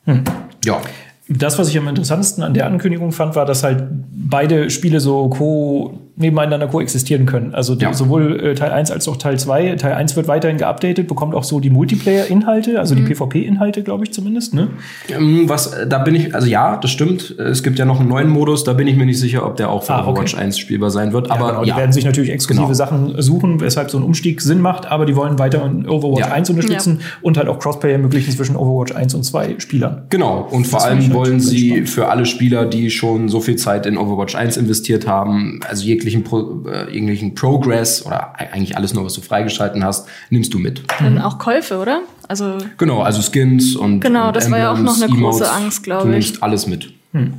hm. 0.05 0.23
Ja. 0.63 0.81
Das, 1.27 1.57
was 1.57 1.69
ich 1.69 1.77
am 1.77 1.87
interessantesten 1.87 2.43
an 2.43 2.53
der 2.53 2.67
Ankündigung 2.67 3.13
fand, 3.13 3.35
war, 3.35 3.45
dass 3.45 3.63
halt 3.63 3.83
beide 4.11 4.69
Spiele 4.69 4.99
so 4.99 5.29
co 5.29 5.99
nebeneinander 6.15 6.67
koexistieren 6.67 7.25
können. 7.25 7.53
Also 7.53 7.75
ja. 7.75 7.93
sowohl 7.93 8.39
äh, 8.39 8.55
Teil 8.55 8.71
1 8.71 8.91
als 8.91 9.07
auch 9.07 9.17
Teil 9.17 9.39
2. 9.39 9.75
Teil 9.75 9.93
1 9.93 10.15
wird 10.15 10.27
weiterhin 10.27 10.57
geupdatet, 10.57 11.07
bekommt 11.07 11.33
auch 11.33 11.43
so 11.43 11.59
die 11.59 11.69
Multiplayer-Inhalte, 11.69 12.79
also 12.79 12.95
mhm. 12.95 13.05
die 13.05 13.13
PvP-Inhalte, 13.13 13.83
glaube 13.83 14.03
ich 14.03 14.13
zumindest. 14.13 14.53
Ne? 14.53 14.69
Ähm, 15.09 15.47
was, 15.47 15.75
da 15.87 15.99
bin 15.99 16.15
ich, 16.15 16.35
also 16.35 16.47
ja, 16.47 16.77
das 16.77 16.91
stimmt. 16.91 17.31
Es 17.39 17.63
gibt 17.63 17.79
ja 17.79 17.85
noch 17.85 17.99
einen 17.99 18.09
neuen 18.09 18.29
Modus, 18.29 18.63
da 18.63 18.73
bin 18.73 18.87
ich 18.87 18.95
mir 18.95 19.05
nicht 19.05 19.19
sicher, 19.19 19.45
ob 19.45 19.55
der 19.57 19.69
auch 19.69 19.83
für 19.83 19.93
ah, 19.93 20.07
Overwatch 20.07 20.33
okay. 20.33 20.43
1 20.43 20.59
spielbar 20.59 20.89
sein 20.89 21.13
wird. 21.13 21.27
Ja, 21.27 21.35
aber 21.35 21.51
genau, 21.51 21.63
die 21.63 21.75
werden 21.75 21.93
sich 21.93 22.05
natürlich 22.05 22.31
exklusive 22.31 22.65
genau. 22.65 22.73
Sachen 22.75 23.21
suchen, 23.21 23.61
weshalb 23.61 23.89
so 23.89 23.97
ein 23.97 24.03
Umstieg 24.03 24.41
Sinn 24.41 24.61
macht, 24.61 24.85
aber 24.85 25.05
die 25.05 25.15
wollen 25.15 25.39
weiter 25.39 25.63
Overwatch 25.63 26.27
ja. 26.27 26.31
1 26.31 26.49
unterstützen 26.49 27.01
und 27.21 27.37
halt 27.37 27.47
auch 27.47 27.59
Crossplay 27.59 27.93
ermöglichen 27.93 28.33
zwischen 28.33 28.55
Overwatch 28.55 28.93
1 28.93 29.13
und 29.15 29.23
2 29.23 29.55
Spielern. 29.59 30.03
Genau, 30.09 30.47
und 30.51 30.63
das 30.63 30.71
vor 30.71 30.83
allem 30.83 30.99
halt 30.99 31.13
wollen 31.13 31.39
sie 31.39 31.69
spannend. 31.69 31.89
für 31.89 32.09
alle 32.09 32.25
Spieler, 32.25 32.65
die 32.65 32.89
schon 32.89 33.29
so 33.29 33.39
viel 33.39 33.55
Zeit 33.55 33.85
in 33.85 33.97
Overwatch 33.97 34.35
1 34.35 34.57
investiert 34.57 35.07
haben, 35.07 35.59
also 35.67 35.85
jeglichen 36.01 36.23
Pro 36.23 36.63
äh, 36.67 36.85
irgendwelchen 36.85 37.35
Progress 37.35 38.05
oder 38.05 38.37
eigentlich 38.39 38.75
alles 38.75 38.93
nur, 38.93 39.05
was 39.05 39.13
du 39.13 39.21
freigeschalten 39.21 39.83
hast, 39.83 40.07
nimmst 40.29 40.53
du 40.53 40.59
mit. 40.59 40.83
Dann 40.99 41.19
auch 41.19 41.37
Käufe, 41.37 41.77
oder? 41.77 42.01
Also 42.27 42.57
genau, 42.77 43.01
also 43.01 43.21
Skins 43.21 43.75
und 43.75 43.99
genau, 43.99 44.27
und 44.27 44.35
das 44.35 44.45
Emblems, 44.45 44.51
war 44.51 44.59
ja 44.59 44.73
auch 44.73 44.83
noch 44.83 44.95
eine 44.95 45.05
Emotes, 45.05 45.39
große 45.39 45.51
Angst, 45.51 45.83
glaube 45.83 46.03
ich. 46.03 46.05
Du 46.05 46.11
nimmst 46.11 46.43
alles 46.43 46.67
mit, 46.67 46.93
hm. 47.13 47.33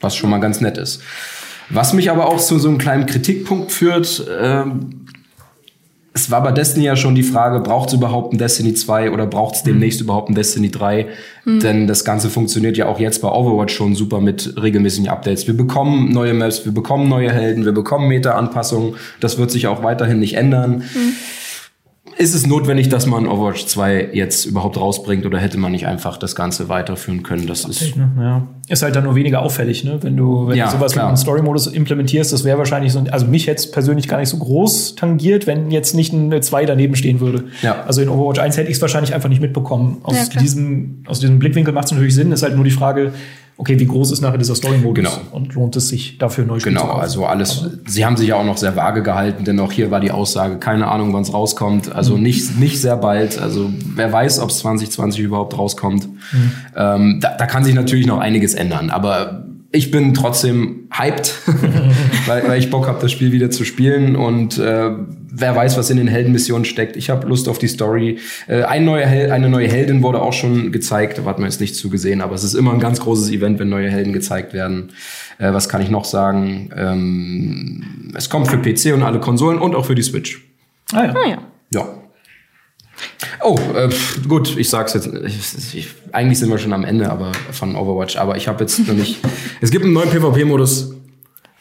was 0.00 0.16
schon 0.16 0.30
mal 0.30 0.38
ganz 0.38 0.60
nett 0.60 0.78
ist. 0.78 1.02
Was 1.68 1.92
mich 1.92 2.10
aber 2.10 2.26
auch 2.26 2.38
zu 2.38 2.58
so 2.58 2.68
einem 2.68 2.78
kleinen 2.78 3.06
Kritikpunkt 3.06 3.72
führt. 3.72 4.26
Ähm, 4.40 5.01
es 6.14 6.30
war 6.30 6.42
bei 6.42 6.52
Destiny 6.52 6.86
ja 6.86 6.96
schon 6.96 7.14
die 7.14 7.22
Frage, 7.22 7.60
braucht 7.60 7.88
es 7.88 7.94
überhaupt 7.94 8.34
ein 8.34 8.38
Destiny 8.38 8.74
2 8.74 9.12
oder 9.12 9.26
braucht 9.26 9.54
es 9.56 9.62
demnächst 9.62 10.00
mhm. 10.00 10.04
überhaupt 10.04 10.28
ein 10.28 10.34
Destiny 10.34 10.70
3? 10.70 11.06
Mhm. 11.44 11.60
Denn 11.60 11.86
das 11.86 12.04
Ganze 12.04 12.28
funktioniert 12.28 12.76
ja 12.76 12.86
auch 12.86 13.00
jetzt 13.00 13.22
bei 13.22 13.28
Overwatch 13.28 13.74
schon 13.74 13.94
super 13.94 14.20
mit 14.20 14.54
regelmäßigen 14.60 15.08
Updates. 15.08 15.46
Wir 15.46 15.56
bekommen 15.56 16.12
neue 16.12 16.34
Maps, 16.34 16.64
wir 16.64 16.72
bekommen 16.72 17.08
neue 17.08 17.32
Helden, 17.32 17.64
wir 17.64 17.72
bekommen 17.72 18.08
Meta-Anpassungen. 18.08 18.96
Das 19.20 19.38
wird 19.38 19.50
sich 19.50 19.66
auch 19.68 19.82
weiterhin 19.82 20.18
nicht 20.18 20.34
ändern. 20.34 20.84
Mhm 20.94 21.14
ist 22.18 22.34
es 22.34 22.46
notwendig, 22.46 22.88
dass 22.88 23.06
man 23.06 23.26
Overwatch 23.26 23.66
2 23.66 24.10
jetzt 24.12 24.44
überhaupt 24.44 24.76
rausbringt 24.76 25.26
oder 25.26 25.38
hätte 25.38 25.58
man 25.58 25.72
nicht 25.72 25.86
einfach 25.86 26.16
das 26.16 26.34
Ganze 26.34 26.68
weiterführen 26.68 27.22
können? 27.22 27.46
Das 27.46 27.64
ist, 27.64 27.96
ne? 27.96 28.10
ja. 28.18 28.46
ist 28.68 28.82
halt 28.82 28.96
dann 28.96 29.04
nur 29.04 29.14
weniger 29.14 29.42
auffällig, 29.42 29.84
ne? 29.84 29.98
Wenn 30.02 30.16
du, 30.16 30.48
wenn 30.48 30.56
ja, 30.56 30.66
du 30.66 30.72
sowas 30.72 30.92
klar. 30.92 31.06
mit 31.06 31.08
einem 31.08 31.16
Story-Modus 31.16 31.68
implementierst, 31.68 32.32
das 32.32 32.44
wäre 32.44 32.58
wahrscheinlich 32.58 32.92
so, 32.92 33.04
also 33.10 33.26
mich 33.26 33.46
jetzt 33.46 33.72
persönlich 33.72 34.08
gar 34.08 34.18
nicht 34.18 34.28
so 34.28 34.38
groß 34.38 34.94
tangiert, 34.94 35.46
wenn 35.46 35.70
jetzt 35.70 35.94
nicht 35.94 36.12
eine 36.12 36.40
2 36.40 36.66
daneben 36.66 36.96
stehen 36.96 37.20
würde. 37.20 37.44
Ja. 37.62 37.82
Also 37.84 38.02
in 38.02 38.08
Overwatch 38.08 38.40
1 38.40 38.56
hätte 38.56 38.70
ich 38.70 38.76
es 38.76 38.82
wahrscheinlich 38.82 39.14
einfach 39.14 39.28
nicht 39.28 39.40
mitbekommen. 39.40 39.98
Aus, 40.02 40.16
ja, 40.16 40.40
diesem, 40.40 41.04
aus 41.06 41.20
diesem 41.20 41.38
Blickwinkel 41.38 41.72
macht 41.72 41.86
es 41.86 41.92
natürlich 41.92 42.14
Sinn, 42.14 42.32
ist 42.32 42.42
halt 42.42 42.54
nur 42.54 42.64
die 42.64 42.70
Frage, 42.70 43.12
okay, 43.56 43.78
wie 43.78 43.86
groß 43.86 44.12
ist 44.12 44.20
nachher 44.20 44.38
dieser 44.38 44.54
Story-Modus 44.54 45.04
genau. 45.04 45.20
und 45.32 45.54
lohnt 45.54 45.76
es 45.76 45.88
sich 45.88 46.18
dafür 46.18 46.44
neu 46.44 46.58
Genau, 46.58 46.90
also 46.90 47.26
alles, 47.26 47.66
sie 47.86 48.04
haben 48.04 48.16
sich 48.16 48.28
ja 48.28 48.36
auch 48.36 48.44
noch 48.44 48.56
sehr 48.56 48.76
vage 48.76 49.02
gehalten, 49.02 49.44
denn 49.44 49.60
auch 49.60 49.72
hier 49.72 49.90
war 49.90 50.00
die 50.00 50.10
Aussage, 50.10 50.56
keine 50.56 50.88
Ahnung, 50.88 51.12
wann 51.12 51.22
es 51.22 51.32
rauskommt, 51.32 51.94
also 51.94 52.16
mhm. 52.16 52.22
nicht, 52.22 52.58
nicht 52.58 52.80
sehr 52.80 52.96
bald, 52.96 53.38
also 53.38 53.70
wer 53.94 54.12
weiß, 54.12 54.40
ob 54.40 54.50
es 54.50 54.58
2020 54.58 55.20
überhaupt 55.20 55.56
rauskommt. 55.56 56.08
Mhm. 56.08 56.52
Ähm, 56.76 57.18
da, 57.20 57.36
da 57.36 57.46
kann 57.46 57.64
sich 57.64 57.74
natürlich 57.74 58.06
noch 58.06 58.18
einiges 58.18 58.54
ändern, 58.54 58.90
aber 58.90 59.44
ich 59.72 59.90
bin 59.90 60.14
trotzdem 60.14 60.88
hyped, 60.90 61.34
weil, 62.26 62.46
weil 62.46 62.58
ich 62.58 62.70
Bock 62.70 62.86
habe, 62.86 63.00
das 63.00 63.10
Spiel 63.10 63.32
wieder 63.32 63.50
zu 63.50 63.64
spielen 63.64 64.16
und 64.16 64.58
äh, 64.58 64.90
wer 65.34 65.56
weiß, 65.56 65.76
was 65.76 65.90
in 65.90 65.96
den 65.96 66.08
Heldenmissionen 66.08 66.64
steckt. 66.64 66.96
Ich 66.96 67.10
habe 67.10 67.26
Lust 67.26 67.48
auf 67.48 67.58
die 67.58 67.68
Story. 67.68 68.18
Äh, 68.46 68.62
ein 68.62 68.84
neuer 68.84 69.06
Hel 69.06 69.30
eine 69.30 69.48
neue 69.48 69.68
Heldin 69.68 70.02
wurde 70.02 70.20
auch 70.20 70.32
schon 70.32 70.72
gezeigt, 70.72 71.18
da 71.18 71.24
hat 71.24 71.38
man 71.38 71.48
jetzt 71.48 71.60
nicht 71.60 71.74
zugesehen, 71.74 72.20
aber 72.20 72.34
es 72.34 72.44
ist 72.44 72.54
immer 72.54 72.72
ein 72.72 72.80
ganz 72.80 73.00
großes 73.00 73.30
Event, 73.30 73.58
wenn 73.58 73.68
neue 73.68 73.90
Helden 73.90 74.12
gezeigt 74.12 74.52
werden. 74.52 74.92
Äh, 75.38 75.52
was 75.52 75.68
kann 75.68 75.80
ich 75.80 75.90
noch 75.90 76.04
sagen? 76.04 76.70
Ähm, 76.76 78.12
es 78.14 78.28
kommt 78.28 78.48
für 78.48 78.58
PC 78.58 78.94
und 78.94 79.02
alle 79.02 79.20
Konsolen 79.20 79.58
und 79.58 79.74
auch 79.74 79.86
für 79.86 79.94
die 79.94 80.02
Switch. 80.02 80.42
Ah 80.92 81.04
ja. 81.04 81.14
Ah, 81.14 81.28
ja. 81.28 81.38
ja. 81.72 81.88
Oh, 83.42 83.58
äh, 83.74 83.88
gut, 84.28 84.56
ich 84.56 84.68
sag's 84.68 84.94
jetzt. 84.94 85.06
Ich, 85.06 85.74
ich, 85.74 85.88
eigentlich 86.12 86.38
sind 86.38 86.50
wir 86.50 86.58
schon 86.58 86.72
am 86.72 86.84
Ende 86.84 87.10
aber 87.10 87.32
von 87.50 87.74
Overwatch, 87.74 88.16
aber 88.16 88.36
ich 88.36 88.46
habe 88.48 88.60
jetzt 88.60 88.86
noch 88.86 88.94
nicht. 88.94 89.18
es 89.60 89.70
gibt 89.70 89.84
einen 89.84 89.94
neuen 89.94 90.10
PvP-Modus, 90.10 90.94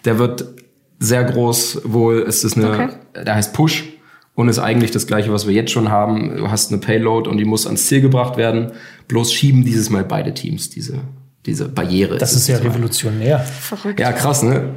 der 0.06 0.20
wird 0.20 0.61
sehr 1.02 1.24
groß. 1.26 1.82
Wohl 1.86 2.24
es 2.28 2.44
ist 2.44 2.56
eine, 2.56 2.70
okay. 2.72 2.90
der 3.26 3.36
heißt 3.36 3.54
Push 3.54 3.86
und 4.36 4.48
ist 4.48 4.60
eigentlich 4.60 4.92
das 4.92 5.08
gleiche, 5.08 5.34
was 5.34 5.48
wir 5.48 5.54
jetzt 5.54 5.72
schon 5.72 5.90
haben. 5.90 6.38
Du 6.38 6.50
hast 6.50 6.72
eine 6.72 6.80
Payload 6.80 7.30
und 7.30 7.38
die 7.38 7.46
muss 7.46 7.66
ans 7.66 7.88
Ziel 7.88 8.02
gebracht 8.02 8.38
werden. 8.38 8.72
Bloß 9.08 9.34
schieben 9.34 9.66
dieses 9.66 9.90
Mal 9.90 10.06
beide 10.06 10.34
Teams 10.34 10.70
diese 10.70 11.00
diese 11.46 11.68
Barriere. 11.68 12.18
Das 12.18 12.34
ist, 12.34 12.42
ist 12.42 12.48
ja 12.50 12.58
revolutionär. 12.58 13.40
Verrückt. 13.40 14.00
Ja, 14.00 14.12
krass, 14.12 14.44
ne? 14.44 14.76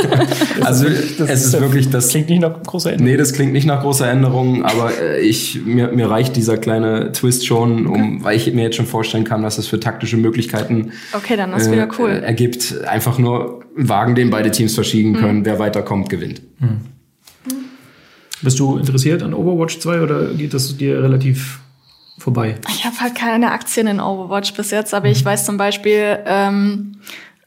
also 0.62 0.84
das 0.84 1.30
es 1.30 1.44
ist, 1.46 1.54
ist 1.54 1.60
wirklich 1.60 1.90
das 1.90 2.08
klingt 2.10 2.30
nicht 2.30 2.40
nach 2.40 2.62
großer 2.62 2.92
Änderung. 2.92 3.10
Nee, 3.10 3.16
das 3.16 3.32
klingt 3.32 3.52
nicht 3.52 3.66
nach 3.66 3.82
großer 3.82 4.08
Änderung, 4.08 4.64
aber 4.64 4.92
äh, 5.00 5.20
ich 5.20 5.62
mir, 5.64 5.88
mir 5.88 6.08
reicht 6.08 6.36
dieser 6.36 6.58
kleine 6.58 7.10
Twist 7.10 7.44
schon, 7.44 7.86
um 7.86 8.16
okay. 8.16 8.18
weil 8.22 8.36
ich 8.36 8.52
mir 8.54 8.62
jetzt 8.62 8.76
schon 8.76 8.86
vorstellen 8.86 9.24
kann, 9.24 9.42
was 9.42 9.56
das 9.56 9.66
für 9.66 9.80
taktische 9.80 10.16
Möglichkeiten 10.16 10.92
Okay, 11.12 11.36
dann 11.36 11.52
ist 11.54 11.66
äh, 11.66 11.72
wieder 11.72 11.88
cool. 11.98 12.10
ergibt. 12.10 12.84
Einfach 12.86 13.18
nur 13.18 13.64
einen 13.76 13.88
Wagen, 13.88 14.14
den 14.14 14.30
beide 14.30 14.52
Teams 14.52 14.74
verschieben 14.74 15.10
mhm. 15.10 15.16
können, 15.16 15.44
wer 15.44 15.58
weiterkommt, 15.58 16.08
gewinnt. 16.08 16.40
Mhm. 16.60 16.82
Bist 18.42 18.60
du 18.60 18.76
interessiert 18.76 19.24
an 19.24 19.34
Overwatch 19.34 19.80
2 19.80 20.02
oder 20.02 20.26
geht 20.34 20.54
das 20.54 20.76
dir 20.76 21.02
relativ 21.02 21.60
vorbei. 22.18 22.56
Ich 22.68 22.84
habe 22.84 22.98
halt 23.00 23.14
keine 23.14 23.52
Aktien 23.52 23.86
in 23.86 24.00
Overwatch 24.00 24.54
bis 24.54 24.70
jetzt, 24.70 24.94
aber 24.94 25.06
mhm. 25.06 25.12
ich 25.12 25.24
weiß 25.24 25.44
zum 25.44 25.56
Beispiel 25.56 26.18
ähm, 26.26 26.92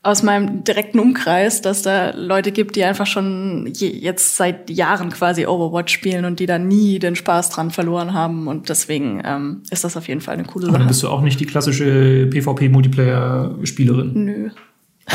aus 0.02 0.24
meinem 0.24 0.64
direkten 0.64 1.00
Umkreis, 1.00 1.62
dass 1.62 1.82
da 1.82 2.12
Leute 2.12 2.52
gibt, 2.52 2.76
die 2.76 2.84
einfach 2.84 3.06
schon 3.06 3.70
je, 3.76 3.90
jetzt 3.90 4.38
seit 4.38 4.70
Jahren 4.70 5.10
quasi 5.10 5.46
Overwatch 5.46 5.94
spielen 5.94 6.24
und 6.24 6.40
die 6.40 6.46
da 6.46 6.58
nie 6.58 7.00
den 7.00 7.16
Spaß 7.16 7.50
dran 7.50 7.70
verloren 7.70 8.14
haben. 8.14 8.48
Und 8.48 8.70
deswegen 8.70 9.22
ähm, 9.26 9.64
ist 9.70 9.84
das 9.84 9.98
auf 9.98 10.08
jeden 10.08 10.22
Fall 10.22 10.36
eine 10.36 10.46
coole 10.46 10.68
Sache. 10.68 10.78
Aber 10.78 10.86
bist 10.86 11.04
du 11.04 11.10
auch 11.10 11.22
nicht 11.22 11.40
die 11.40 11.46
klassische 11.46 12.28
PvP-Multiplayer-Spielerin? 12.32 14.12
Nö. 14.14 14.50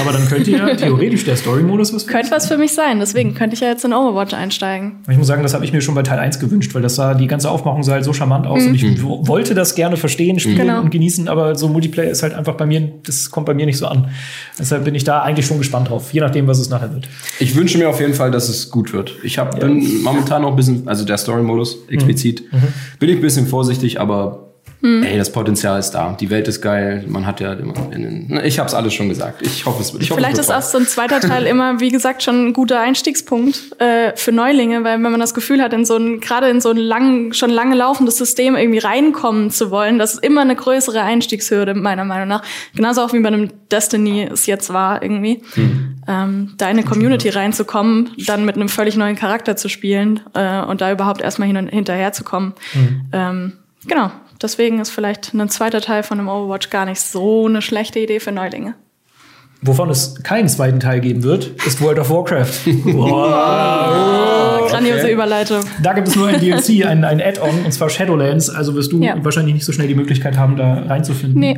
Aber 0.00 0.12
dann 0.12 0.26
könnte 0.28 0.50
ja 0.50 0.74
theoretisch 0.76 1.24
der 1.24 1.36
Story-Modus 1.36 1.92
was 1.92 2.04
für 2.04 2.12
Könnte 2.12 2.30
was 2.30 2.46
für 2.46 2.58
mich 2.58 2.72
sein, 2.72 3.00
deswegen 3.00 3.34
könnte 3.34 3.54
ich 3.54 3.60
ja 3.60 3.68
jetzt 3.68 3.84
in 3.84 3.92
Overwatch 3.92 4.34
einsteigen. 4.34 4.96
Ich 5.08 5.16
muss 5.16 5.26
sagen, 5.26 5.42
das 5.42 5.54
habe 5.54 5.64
ich 5.64 5.72
mir 5.72 5.80
schon 5.80 5.94
bei 5.94 6.02
Teil 6.02 6.18
1 6.18 6.38
gewünscht, 6.38 6.74
weil 6.74 6.82
das 6.82 6.96
sah, 6.96 7.14
die 7.14 7.26
ganze 7.26 7.50
Aufmachung 7.50 7.82
sah 7.82 7.92
halt 7.92 8.04
so 8.04 8.12
charmant 8.12 8.46
aus 8.46 8.62
mhm. 8.62 8.68
und 8.68 8.74
ich 8.74 8.84
mhm. 8.84 9.28
wollte 9.28 9.54
das 9.54 9.74
gerne 9.74 9.96
verstehen, 9.96 10.38
spielen 10.38 10.58
genau. 10.58 10.80
und 10.80 10.90
genießen, 10.90 11.28
aber 11.28 11.54
so 11.56 11.68
Multiplayer 11.68 12.10
ist 12.10 12.22
halt 12.22 12.34
einfach 12.34 12.54
bei 12.54 12.66
mir, 12.66 12.92
das 13.04 13.30
kommt 13.30 13.46
bei 13.46 13.54
mir 13.54 13.66
nicht 13.66 13.78
so 13.78 13.86
an. 13.86 14.08
Deshalb 14.58 14.84
bin 14.84 14.94
ich 14.94 15.04
da 15.04 15.22
eigentlich 15.22 15.46
schon 15.46 15.58
gespannt 15.58 15.90
drauf, 15.90 16.12
je 16.12 16.20
nachdem, 16.20 16.46
was 16.46 16.58
es 16.58 16.70
nachher 16.70 16.92
wird. 16.92 17.08
Ich 17.38 17.54
wünsche 17.56 17.78
mir 17.78 17.88
auf 17.88 18.00
jeden 18.00 18.14
Fall, 18.14 18.30
dass 18.30 18.48
es 18.48 18.70
gut 18.70 18.92
wird. 18.92 19.14
Ich 19.22 19.38
hab, 19.38 19.54
ja. 19.54 19.66
bin 19.66 20.02
momentan 20.02 20.42
noch 20.42 20.50
ein 20.50 20.56
bisschen, 20.56 20.88
also 20.88 21.04
der 21.04 21.18
Story-Modus 21.18 21.78
explizit, 21.88 22.52
mhm. 22.52 22.58
mhm. 22.58 22.68
bin 22.98 23.08
ich 23.10 23.16
ein 23.16 23.22
bisschen 23.22 23.46
vorsichtig, 23.46 24.00
aber 24.00 24.43
hm. 24.84 25.02
Ey, 25.02 25.16
das 25.16 25.32
Potenzial 25.32 25.78
ist 25.78 25.92
da. 25.92 26.14
Die 26.20 26.28
Welt 26.28 26.46
ist 26.46 26.60
geil. 26.60 27.06
Man 27.08 27.24
hat 27.24 27.40
ja 27.40 27.54
immer. 27.54 27.74
Ich 28.44 28.58
habe 28.58 28.68
es 28.68 28.74
alles 28.74 28.92
schon 28.92 29.08
gesagt. 29.08 29.40
Ich 29.40 29.64
hoffe, 29.64 29.80
es 29.80 29.94
wird. 29.94 30.02
Ich 30.02 30.10
hoffe, 30.10 30.20
Vielleicht 30.20 30.36
es 30.36 30.48
wird 30.48 30.58
ist 30.58 30.66
auch 30.66 30.70
so 30.70 30.76
ein 30.76 30.86
zweiter 30.86 31.20
Teil 31.26 31.46
immer, 31.46 31.80
wie 31.80 31.88
gesagt, 31.88 32.22
schon 32.22 32.48
ein 32.48 32.52
guter 32.52 32.80
Einstiegspunkt 32.80 33.80
äh, 33.80 34.14
für 34.14 34.30
Neulinge, 34.30 34.84
weil 34.84 35.02
wenn 35.02 35.10
man 35.10 35.20
das 35.20 35.32
Gefühl 35.32 35.62
hat, 35.62 35.72
in 35.72 35.86
so 35.86 35.96
ein 35.96 36.20
gerade 36.20 36.50
in 36.50 36.60
so 36.60 36.68
ein 36.68 36.76
lang, 36.76 37.32
schon 37.32 37.48
lange 37.48 37.74
laufendes 37.76 38.18
System 38.18 38.56
irgendwie 38.56 38.80
reinkommen 38.80 39.50
zu 39.50 39.70
wollen, 39.70 39.98
das 39.98 40.16
ist 40.16 40.22
immer 40.22 40.42
eine 40.42 40.54
größere 40.54 41.00
Einstiegshürde 41.00 41.72
meiner 41.72 42.04
Meinung 42.04 42.28
nach. 42.28 42.42
Genauso 42.76 43.00
auch 43.00 43.14
wie 43.14 43.20
bei 43.20 43.28
einem 43.28 43.48
Destiny 43.70 44.28
es 44.30 44.44
jetzt 44.44 44.70
war 44.70 45.02
irgendwie, 45.02 45.40
hm. 45.54 45.96
ähm, 46.06 46.52
da 46.58 46.66
in 46.66 46.76
eine 46.76 46.84
Community 46.84 47.30
reinzukommen, 47.30 48.10
dann 48.26 48.44
mit 48.44 48.56
einem 48.56 48.68
völlig 48.68 48.96
neuen 48.96 49.16
Charakter 49.16 49.56
zu 49.56 49.70
spielen 49.70 50.20
äh, 50.34 50.60
und 50.60 50.82
da 50.82 50.92
überhaupt 50.92 51.22
erstmal 51.22 51.48
hin 51.48 51.56
und 51.56 51.68
hinterher 51.68 52.12
zu 52.12 52.22
kommen. 52.22 52.52
Hm. 52.72 53.00
Ähm, 53.14 53.52
genau. 53.86 54.10
Deswegen 54.44 54.78
ist 54.78 54.90
vielleicht 54.90 55.32
ein 55.32 55.48
zweiter 55.48 55.80
Teil 55.80 56.02
von 56.02 56.18
einem 56.18 56.28
Overwatch 56.28 56.68
gar 56.68 56.84
nicht 56.84 57.00
so 57.00 57.46
eine 57.46 57.62
schlechte 57.62 57.98
Idee 57.98 58.20
für 58.20 58.30
Neulinge. 58.30 58.74
Wovon 59.62 59.88
es 59.88 60.22
keinen 60.22 60.50
zweiten 60.50 60.80
Teil 60.80 61.00
geben 61.00 61.22
wird, 61.22 61.52
ist 61.66 61.80
World 61.80 61.98
of 61.98 62.10
Warcraft. 62.10 62.66
wow. 62.84 64.70
Grandiose 64.70 65.04
okay. 65.04 65.12
Überleitung. 65.14 65.60
Da 65.82 65.94
gibt 65.94 66.08
es 66.08 66.16
nur 66.16 66.28
ein 66.28 66.40
DLC, 66.40 66.84
ein, 66.86 67.04
ein 67.04 67.22
Add-on, 67.22 67.64
und 67.64 67.72
zwar 67.72 67.88
Shadowlands. 67.88 68.50
Also 68.50 68.74
wirst 68.74 68.92
du 68.92 69.02
ja. 69.02 69.16
wahrscheinlich 69.24 69.54
nicht 69.54 69.64
so 69.64 69.72
schnell 69.72 69.88
die 69.88 69.94
Möglichkeit 69.94 70.36
haben, 70.36 70.56
da 70.56 70.82
reinzufinden. 70.82 71.40
Nee. 71.40 71.56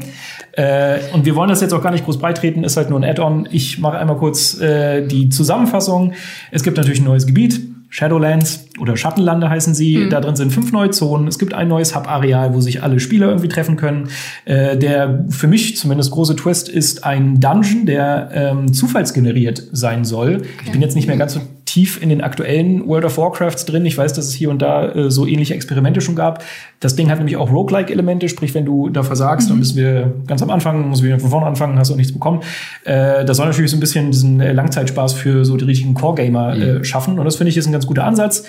Äh, 0.53 1.01
und 1.12 1.25
wir 1.25 1.35
wollen 1.35 1.49
das 1.49 1.61
jetzt 1.61 1.75
auch 1.75 1.83
gar 1.83 1.90
nicht 1.90 2.05
groß 2.05 2.20
beitreten, 2.20 2.62
ist 2.62 2.77
halt 2.77 2.88
nur 2.88 3.01
ein 3.01 3.05
Add-on. 3.05 3.49
Ich 3.51 3.81
mache 3.81 3.99
einmal 3.99 4.16
kurz 4.16 4.61
äh, 4.61 5.05
die 5.05 5.29
Zusammenfassung. 5.29 6.12
Es 6.53 6.62
gibt 6.62 6.77
natürlich 6.77 7.01
ein 7.01 7.07
neues 7.07 7.27
Gebiet. 7.27 7.61
Shadowlands 7.88 8.66
oder 8.81 8.96
Schattenlande 8.96 9.49
heißen 9.49 9.75
sie. 9.75 9.99
Mhm. 9.99 10.11
Da 10.11 10.20
drin 10.20 10.37
sind 10.37 10.53
fünf 10.53 10.72
neue 10.72 10.90
Zonen. 10.90 11.29
Es 11.29 11.38
gibt 11.38 11.55
ein 11.55 11.68
neues 11.68 11.94
Hub-Areal, 11.94 12.55
wo 12.55 12.61
sich 12.61 12.83
alle 12.83 13.01
Spieler 13.01 13.29
irgendwie 13.29 13.49
treffen 13.49 13.77
können. 13.77 14.09
Äh, 14.44 14.77
der 14.77 15.25
für 15.29 15.46
mich 15.46 15.77
zumindest 15.77 16.11
große 16.11 16.37
Twist 16.37 16.68
ist 16.68 17.05
ein 17.05 17.40
Dungeon, 17.40 17.87
der 17.87 18.31
ähm, 18.33 18.72
zufallsgeneriert 18.72 19.62
sein 19.72 20.05
soll. 20.05 20.37
Okay. 20.37 20.46
Ich 20.64 20.72
bin 20.72 20.83
jetzt 20.83 20.96
nicht 20.96 21.07
mehr 21.07 21.16
ganz 21.16 21.35
so 21.35 21.40
tief 21.77 22.01
in 22.01 22.09
den 22.09 22.23
aktuellen 22.23 22.89
World 22.89 23.05
of 23.05 23.19
Warcrafts 23.19 23.67
drin. 23.67 23.85
Ich 23.85 23.99
weiß, 23.99 24.15
dass 24.15 24.29
es 24.29 24.33
hier 24.33 24.49
und 24.49 24.62
da 24.62 24.89
äh, 24.93 25.11
so 25.11 25.27
ähnliche 25.27 25.53
Experimente 25.53 26.01
schon 26.01 26.17
gab. 26.17 26.43
Das 26.81 26.97
Ding 26.97 27.11
hat 27.11 27.19
nämlich 27.19 27.37
auch 27.37 27.53
Roguelike-Elemente, 27.53 28.31
sprich, 28.31 28.55
wenn 28.55 28.65
du 28.65 28.89
da 28.89 29.03
versagst, 29.03 29.49
mhm. 29.49 29.51
dann 29.51 29.59
müssen 29.59 29.77
wir 29.77 30.15
ganz 30.27 30.43
am 30.43 30.49
Anfang, 30.49 30.89
muss 30.89 31.03
wieder 31.03 31.19
von 31.19 31.29
vorne 31.29 31.45
anfangen, 31.45 31.79
hast 31.79 31.91
du 31.91 31.97
nichts 31.97 32.15
bekommen. 32.15 32.41
Äh, 32.85 33.27
das 33.27 33.37
soll 33.37 33.45
natürlich 33.45 33.71
so 33.71 33.77
ein 33.77 33.81
bisschen 33.81 34.11
diesen 34.11 34.41
äh, 34.41 34.53
Langzeitspaß 34.53 35.12
für 35.12 35.45
so 35.45 35.59
die 35.59 35.67
richtigen 35.67 35.93
Core-Gamer 35.93 36.55
mhm. 36.55 36.62
äh, 36.62 36.85
schaffen. 36.85 37.19
Und 37.19 37.27
das 37.27 37.37
finde 37.37 37.51
ich 37.51 37.59
ist 37.59 37.67
ein 37.67 37.73
ganz 37.73 37.87
guter 37.87 38.05
Ansatz. 38.05 38.45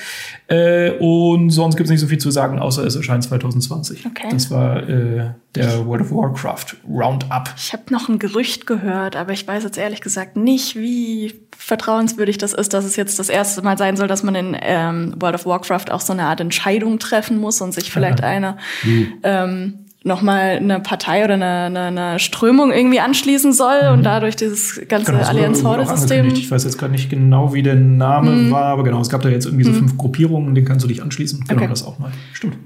Äh, 0.48 0.92
und 0.92 1.50
sonst 1.50 1.76
gibt 1.76 1.88
es 1.88 1.92
nicht 1.92 2.00
so 2.00 2.08
viel 2.08 2.20
zu 2.20 2.32
sagen, 2.32 2.60
außer 2.60 2.86
es 2.86 2.96
erscheint 2.96 3.24
2020. 3.24 4.06
Okay. 4.06 4.28
Das 4.32 4.50
war 4.50 4.88
äh, 4.88 5.32
der 5.56 5.86
World 5.86 6.02
of 6.04 6.12
Warcraft 6.12 6.78
Roundup. 6.88 7.54
Ich 7.58 7.74
habe 7.74 7.84
noch 7.90 8.08
ein 8.08 8.18
Gerücht 8.18 8.66
gehört, 8.66 9.18
aber 9.18 9.34
ich 9.34 9.46
weiß 9.46 9.64
jetzt 9.64 9.78
ehrlich 9.78 10.00
gesagt 10.00 10.38
nicht, 10.38 10.76
wie 10.78 11.34
vertrauenswürdig 11.58 12.38
das 12.38 12.54
ist, 12.54 12.74
dass 12.74 12.86
es 12.86 12.96
jetzt 12.96 13.20
das 13.20 13.28
erste 13.28 13.62
Mal 13.62 13.78
sein 13.78 13.98
soll, 13.98 14.08
dass 14.08 14.24
man 14.24 14.36
in 14.36 14.58
ähm, 14.62 15.16
World 15.20 15.36
of 15.36 15.46
Warcraft 15.46 15.92
auch 15.92 16.02
so 16.02 16.14
eine 16.14 16.24
Art 16.24 16.40
Entscheidung 16.40 17.00
treffen 17.00 17.40
muss 17.40 17.60
und 17.60 17.74
sich 17.74 17.92
vielleicht 17.92 18.24
eine 18.24 18.58
mhm. 18.84 19.14
ähm, 19.24 19.80
nochmal 20.08 20.58
eine 20.58 20.80
Partei 20.80 21.24
oder 21.24 21.36
eine, 21.36 21.65
eine, 21.65 21.82
eine 21.82 22.20
Strömung 22.20 22.72
irgendwie 22.72 23.00
anschließen 23.00 23.54
soll 23.54 23.84
mhm. 23.84 23.98
und 23.98 24.04
dadurch 24.04 24.36
dieses 24.36 24.82
ganze 24.88 25.12
genau, 25.12 25.26
Allianz-Horde-System. 25.26 26.28
Ich 26.30 26.50
weiß 26.50 26.63
jetzt 26.63 26.78
gerade 26.78 26.93
nicht 26.93 27.10
genau, 27.10 27.54
wie 27.54 27.62
der 27.62 27.76
Name 27.76 28.32
mhm. 28.32 28.52
war, 28.52 28.65
aber 28.65 28.84
genau, 28.84 29.02
es 29.02 29.10
gab 29.10 29.22
da 29.22 29.30
jetzt 29.30 29.46
irgendwie 29.46 29.65
so 29.65 29.72
mhm. 29.72 29.76
fünf 29.76 29.98
Gruppierungen, 29.98 30.56
denen 30.56 30.65
kannst 30.65 30.84
du 30.84 30.88
dich 30.88 31.04
anschließen. 31.04 31.46
Genau, 31.48 31.62
okay. 31.62 31.70
das 31.70 31.86
auch 31.86 32.00
mal. 32.00 32.12
Stimmt. 32.34 32.58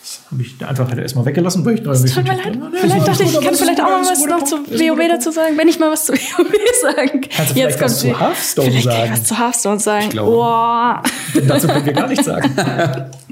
Das 0.00 0.22
habe 0.30 0.42
ich 0.42 0.66
einfach 0.66 0.88
halt 0.88 0.98
erstmal 1.00 1.26
weggelassen, 1.26 1.64
weil 1.64 1.74
ich 1.74 1.82
da 1.82 1.92
Tut 1.92 2.24
mir 2.24 2.34
leid. 2.34 2.58
Vielleicht 2.80 3.08
dachte 3.08 3.22
ich, 3.24 3.34
ich 3.34 3.40
kann 3.40 3.54
vielleicht 3.54 3.80
auch 3.80 3.88
mal 3.88 4.00
was 4.00 4.24
noch 4.24 4.44
zu 4.44 4.56
WoW 4.56 5.08
dazu 5.08 5.30
sagen, 5.30 5.58
wenn 5.58 5.68
ich 5.68 5.78
mal 5.78 5.90
was 5.90 6.06
zu 6.06 6.12
WoW 6.14 6.48
sagen 6.80 7.20
Kannst 7.36 7.54
du 7.54 7.60
jetzt 7.60 7.80
was 7.80 8.00
zu 8.00 8.18
Hearthstone 8.18 8.70
vielleicht 8.70 8.84
sagen? 8.84 9.12
was 9.12 9.24
zu 9.24 9.38
Hearthstone 9.38 9.80
sagen. 9.80 10.04
Ich 10.04 10.10
glaube. 10.10 10.30
Oh. 10.30 11.34
Denn 11.34 11.46
dazu 11.46 11.66
können 11.66 11.84
wir 11.84 11.92
gar 11.92 12.08
nichts 12.08 12.24
sagen. 12.24 12.50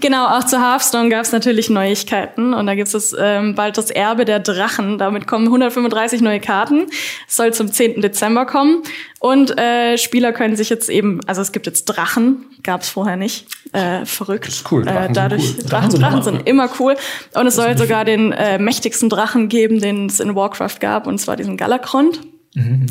Genau, 0.00 0.26
auch 0.26 0.44
zu 0.44 0.60
Hearthstone 0.60 1.08
gab 1.08 1.22
es 1.22 1.32
natürlich 1.32 1.70
Neuigkeiten 1.70 2.52
und 2.54 2.66
da 2.66 2.74
gibt 2.74 2.92
es 2.92 3.16
ähm, 3.18 3.54
bald 3.54 3.78
das 3.78 3.90
Erbe 3.90 4.24
der 4.24 4.40
Drachen. 4.40 4.98
Damit 4.98 5.26
kommen 5.26 5.46
135 5.46 6.20
neue 6.20 6.40
Karten. 6.40 6.86
Es 7.26 7.36
soll 7.36 7.54
zum 7.54 7.72
10. 7.72 8.02
Dezember 8.02 8.46
kommen 8.46 8.82
und 9.20 9.58
äh, 9.58 9.96
Spieler 9.96 10.32
können 10.32 10.56
sich 10.56 10.68
jetzt 10.68 10.90
eben, 10.90 11.20
also 11.26 11.40
es 11.40 11.52
gibt 11.52 11.66
jetzt 11.66 11.86
Drachen, 11.86 12.44
gab 12.62 12.82
es 12.82 12.88
vorher 12.88 13.16
nicht. 13.16 13.46
Äh, 13.72 14.04
verrückt. 14.04 14.46
Das 14.46 14.56
ist 14.56 14.72
cool. 14.72 14.84
Drachen 14.84 15.10
äh, 15.10 15.12
dadurch 15.12 15.46
sind 15.46 15.64
cool. 15.64 15.68
Drachen, 15.70 16.00
Drachen, 16.00 16.22
sind, 16.22 16.48
immer 16.48 16.68
cool 16.78 16.96
und 17.34 17.46
es 17.46 17.56
soll 17.56 17.76
sogar 17.78 18.04
den 18.04 18.32
äh, 18.32 18.58
mächtigsten 18.58 19.08
Drachen 19.08 19.48
geben, 19.48 19.80
den 19.80 20.06
es 20.06 20.20
in 20.20 20.34
Warcraft 20.34 20.78
gab 20.80 21.06
und 21.06 21.18
zwar 21.18 21.36
diesen 21.36 21.56
Galakrond. 21.56 22.20
Mhm. 22.54 22.86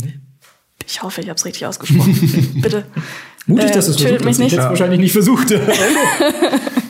Ich 0.87 1.01
hoffe, 1.01 1.21
ich 1.21 1.29
habe 1.29 1.37
es 1.37 1.45
richtig 1.45 1.65
ausgesprochen. 1.65 2.51
Bitte. 2.61 2.85
Mutig, 3.47 3.71
dass 3.71 3.87
es 3.87 3.99
versucht 3.99 4.25
mich. 4.25 4.37
Nicht. 4.39 4.53
Ich 4.53 4.59
wahrscheinlich 4.59 4.99
nicht 4.99 5.13
versucht. 5.13 5.51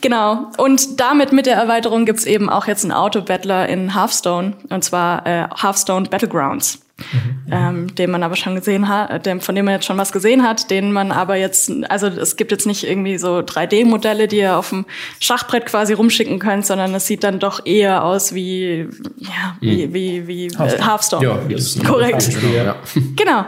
genau. 0.00 0.50
Und 0.56 1.00
damit 1.00 1.32
mit 1.32 1.46
der 1.46 1.56
Erweiterung 1.56 2.04
gibt's 2.04 2.24
eben 2.24 2.48
auch 2.48 2.66
jetzt 2.66 2.84
einen 2.84 2.92
Auto-Battler 2.92 3.68
in 3.68 3.94
Hearthstone. 3.94 4.54
Und 4.68 4.84
zwar 4.84 5.26
äh, 5.26 5.48
Hearthstone 5.60 6.08
Battlegrounds. 6.08 6.80
Mhm. 7.12 7.52
Ähm, 7.52 7.94
den 7.94 8.10
man 8.10 8.22
aber 8.22 8.36
schon 8.36 8.54
gesehen 8.54 8.88
hat, 8.88 9.24
dem, 9.24 9.40
von 9.40 9.54
dem 9.54 9.64
man 9.64 9.74
jetzt 9.74 9.86
schon 9.86 9.96
was 9.96 10.12
gesehen 10.12 10.46
hat, 10.46 10.70
den 10.70 10.92
man 10.92 11.12
aber 11.12 11.36
jetzt, 11.36 11.72
also 11.88 12.08
es 12.08 12.36
gibt 12.36 12.52
jetzt 12.52 12.66
nicht 12.66 12.84
irgendwie 12.84 13.16
so 13.16 13.38
3D-Modelle, 13.38 14.28
die 14.28 14.36
ihr 14.38 14.56
auf 14.56 14.68
dem 14.68 14.84
Schachbrett 15.18 15.66
quasi 15.66 15.94
rumschicken 15.94 16.38
könnt, 16.38 16.66
sondern 16.66 16.94
es 16.94 17.06
sieht 17.06 17.24
dann 17.24 17.38
doch 17.38 17.64
eher 17.64 18.04
aus 18.04 18.34
wie, 18.34 18.88
ja, 19.16 19.56
wie, 19.60 19.86
mhm. 19.86 19.94
wie, 19.94 20.26
wie 20.26 20.48
Hearthstone. 20.50 20.74
Äh, 20.74 20.86
Hearthstone. 20.86 21.24
Ja, 21.24 21.38
das 21.48 21.62
ist 21.62 21.84
korrekt. 21.84 22.30
Ja. 22.54 22.76
Genau. 23.16 23.46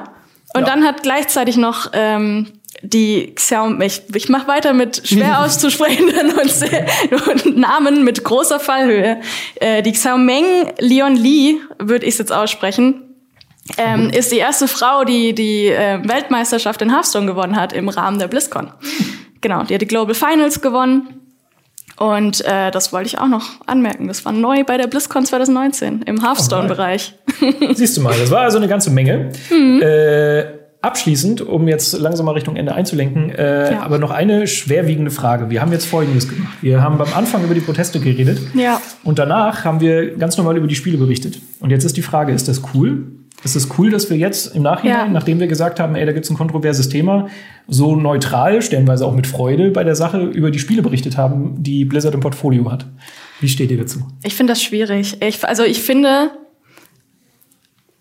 Und 0.54 0.62
ja. 0.62 0.66
dann 0.66 0.84
hat 0.84 1.02
gleichzeitig 1.02 1.56
noch 1.56 1.90
ähm, 1.92 2.48
die 2.82 3.34
Xiaomi, 3.34 3.84
ich, 3.86 4.02
ich 4.14 4.28
mache 4.28 4.48
weiter 4.48 4.72
mit 4.72 5.06
schwer 5.06 5.40
auszusprechenden 5.44 6.32
und, 6.32 7.46
und, 7.46 7.56
Namen 7.56 8.04
mit 8.04 8.24
großer 8.24 8.60
Fallhöhe. 8.60 9.20
Äh, 9.56 9.82
die 9.82 9.92
Xiaomeng 9.92 10.44
Leon 10.78 11.16
Li, 11.16 11.60
würde 11.78 12.06
ich 12.06 12.18
jetzt 12.18 12.32
aussprechen, 12.32 13.02
ähm, 13.78 14.10
ist 14.10 14.32
die 14.32 14.38
erste 14.38 14.66
Frau, 14.66 15.04
die 15.04 15.34
die 15.34 15.68
äh, 15.68 16.00
Weltmeisterschaft 16.02 16.82
in 16.82 16.90
Hearthstone 16.90 17.26
gewonnen 17.26 17.56
hat 17.56 17.72
im 17.72 17.88
Rahmen 17.88 18.18
der 18.18 18.28
BlizzCon. 18.28 18.72
Genau, 19.44 19.64
die 19.64 19.74
hat 19.74 19.82
die 19.82 19.88
Global 19.88 20.14
Finals 20.14 20.60
gewonnen. 20.60 21.20
Und 21.96 22.44
äh, 22.44 22.70
das 22.70 22.92
wollte 22.92 23.08
ich 23.08 23.18
auch 23.18 23.26
noch 23.26 23.44
anmerken. 23.66 24.06
Das 24.06 24.24
war 24.24 24.30
neu 24.30 24.62
bei 24.62 24.76
der 24.76 24.86
BlizzCon 24.86 25.26
2019 25.26 26.02
im 26.02 26.22
Hearthstone-Bereich. 26.22 27.14
Siehst 27.74 27.96
du 27.96 28.02
mal, 28.02 28.14
das 28.16 28.30
war 28.30 28.42
also 28.42 28.58
eine 28.58 28.68
ganze 28.68 28.90
Menge. 28.90 29.32
Mhm. 29.50 29.82
Äh, 29.82 30.61
Abschließend, 30.82 31.40
um 31.40 31.68
jetzt 31.68 31.96
langsam 31.98 32.26
mal 32.26 32.32
Richtung 32.32 32.56
Ende 32.56 32.74
einzulenken, 32.74 33.30
äh, 33.30 33.72
ja. 33.72 33.82
aber 33.82 33.98
noch 33.98 34.10
eine 34.10 34.48
schwerwiegende 34.48 35.12
Frage. 35.12 35.48
Wir 35.48 35.60
haben 35.60 35.70
jetzt 35.70 35.86
Folgendes 35.86 36.28
gemacht. 36.28 36.58
Wir 36.60 36.82
haben 36.82 36.98
beim 36.98 37.12
Anfang 37.14 37.44
über 37.44 37.54
die 37.54 37.60
Proteste 37.60 38.00
geredet 38.00 38.40
ja. 38.54 38.80
und 39.04 39.20
danach 39.20 39.64
haben 39.64 39.80
wir 39.80 40.16
ganz 40.16 40.36
normal 40.36 40.56
über 40.56 40.66
die 40.66 40.74
Spiele 40.74 40.98
berichtet. 40.98 41.40
Und 41.60 41.70
jetzt 41.70 41.84
ist 41.84 41.96
die 41.96 42.02
Frage, 42.02 42.32
ist 42.32 42.48
das 42.48 42.62
cool? 42.74 43.06
Ist 43.44 43.56
es 43.56 43.68
cool, 43.78 43.90
dass 43.90 44.10
wir 44.10 44.16
jetzt 44.16 44.54
im 44.54 44.62
Nachhinein, 44.62 45.06
ja. 45.06 45.08
nachdem 45.08 45.40
wir 45.40 45.48
gesagt 45.48 45.80
haben, 45.80 45.96
ey, 45.96 46.06
da 46.06 46.12
gibt's 46.12 46.30
ein 46.30 46.36
kontroverses 46.36 46.88
Thema, 46.88 47.28
so 47.66 47.96
neutral, 47.96 48.62
stellenweise 48.62 49.04
auch 49.06 49.14
mit 49.14 49.26
Freude 49.26 49.70
bei 49.70 49.84
der 49.84 49.96
Sache 49.96 50.20
über 50.20 50.50
die 50.50 50.58
Spiele 50.58 50.82
berichtet 50.82 51.16
haben, 51.16 51.62
die 51.62 51.84
Blizzard 51.84 52.14
im 52.14 52.20
Portfolio 52.20 52.70
hat? 52.70 52.86
Wie 53.40 53.48
steht 53.48 53.70
ihr 53.70 53.78
dazu? 53.78 54.00
Ich 54.22 54.34
finde 54.34 54.52
das 54.52 54.62
schwierig. 54.62 55.16
Ich, 55.20 55.44
also 55.44 55.64
ich 55.64 55.82
finde, 55.82 56.30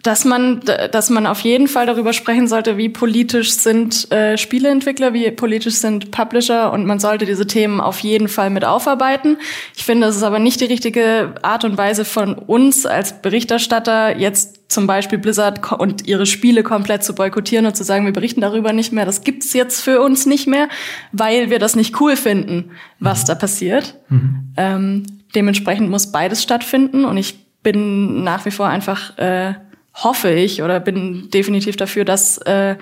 dass 0.04 0.26
man, 0.26 0.62
dass 0.92 1.10
man 1.10 1.28
auf 1.28 1.42
jeden 1.42 1.68
Fall 1.68 1.86
darüber 1.86 2.14
sprechen 2.14 2.48
sollte, 2.48 2.78
wie 2.78 2.90
politisch 2.90 3.52
sind 3.52 4.12
äh, 4.12 4.38
Spieleentwickler, 4.38 5.14
wie 5.14 5.30
politisch 5.32 5.76
sind 5.76 6.12
Publisher 6.12 6.72
und 6.72 6.86
man 6.86 7.00
sollte 7.00 7.26
diese 7.26 7.46
Themen 7.46 7.80
auf 7.80 8.00
jeden 8.00 8.28
Fall 8.28 8.50
mit 8.50 8.66
aufarbeiten. 8.66 9.38
Ich 9.76 9.84
finde, 9.84 10.08
es 10.08 10.16
ist 10.16 10.24
aber 10.24 10.40
nicht 10.40 10.62
die 10.62 10.66
richtige 10.66 11.36
Art 11.44 11.64
und 11.66 11.78
Weise 11.78 12.06
von 12.06 12.34
uns 12.34 12.86
als 12.86 13.22
Berichterstatter 13.22 14.18
jetzt 14.18 14.72
zum 14.72 14.88
Beispiel 14.88 15.18
Blizzard 15.18 15.72
und 15.74 16.08
ihre 16.08 16.26
Spiele 16.26 16.64
komplett 16.64 17.04
zu 17.04 17.14
boykottieren 17.14 17.66
und 17.66 17.76
zu 17.76 17.84
sagen, 17.84 18.06
wir 18.06 18.14
berichten 18.14 18.42
darüber 18.42 18.74
nicht 18.74 18.94
mehr. 18.94 19.06
Das 19.06 19.24
gibt's 19.24 19.54
jetzt 19.54 19.82
für 19.82 20.02
uns 20.02 20.26
nicht 20.26 20.48
mehr, 20.48 20.70
weil 21.12 21.50
wir 21.50 21.60
das 21.60 21.76
nicht 21.76 22.00
cool 22.00 22.16
finden, 22.16 22.72
was 23.00 23.24
mhm. 23.24 23.28
da 23.28 23.36
passiert. 23.36 24.00
Mhm. 24.10 24.54
Ähm, 24.58 25.04
dementsprechend 25.36 25.90
muss 25.90 26.12
beides 26.12 26.42
stattfinden 26.42 27.06
und 27.06 27.18
ich 27.18 27.46
bin 27.64 28.24
nach 28.24 28.46
wie 28.46 28.52
vor 28.52 28.68
einfach 28.68 29.18
äh, 29.18 29.54
hoffe 29.94 30.32
ich 30.32 30.64
oder 30.64 30.80
bin 30.80 31.30
definitiv 31.30 31.76
dafür, 31.76 32.06
dass 32.06 32.38
äh, 32.40 32.76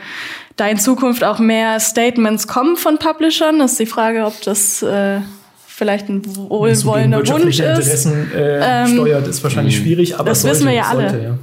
da 0.56 0.68
in 0.68 0.78
Zukunft 0.78 1.24
auch 1.24 1.40
mehr 1.40 1.80
Statements 1.80 2.48
kommen 2.48 2.78
von 2.78 2.98
Publishern. 3.00 3.60
Das 3.60 3.72
ist 3.72 3.80
die 3.80 3.86
Frage, 3.86 4.26
ob 4.26 4.42
das 4.42 4.82
äh, 4.84 5.20
vielleicht 5.68 6.10
ein 6.10 6.22
wohlwollender 6.36 7.26
Wunsch 7.28 7.60
ist. 7.60 7.60
Interessen 7.60 8.32
äh, 8.34 8.84
ähm, 8.84 8.94
steuert, 8.94 9.28
ist 9.28 9.44
wahrscheinlich 9.44 9.78
schwierig, 9.78 10.20
aber 10.20 10.30
das 10.30 10.44
wissen 10.44 10.68
wir 10.68 10.74
ja 10.74 10.84
alle. 10.84 11.10
Sollte, 11.10 11.24
ja. 11.24 11.38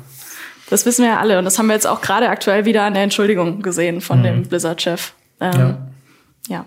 Das 0.68 0.84
wissen 0.84 1.02
wir 1.04 1.12
ja 1.12 1.20
alle 1.20 1.38
und 1.38 1.44
das 1.44 1.58
haben 1.58 1.66
wir 1.66 1.74
jetzt 1.74 1.86
auch 1.86 2.00
gerade 2.00 2.28
aktuell 2.28 2.64
wieder 2.64 2.82
an 2.82 2.94
der 2.94 3.04
Entschuldigung 3.04 3.62
gesehen 3.62 4.00
von 4.00 4.20
mhm. 4.20 4.24
dem 4.24 4.42
Blizzard-Chef. 4.42 5.12
Ähm, 5.40 5.52
ja. 5.52 5.78
ja. 6.48 6.64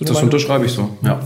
Das 0.00 0.22
unterschreibe 0.22 0.64
ich 0.66 0.72
so, 0.72 0.90
ja. 1.02 1.20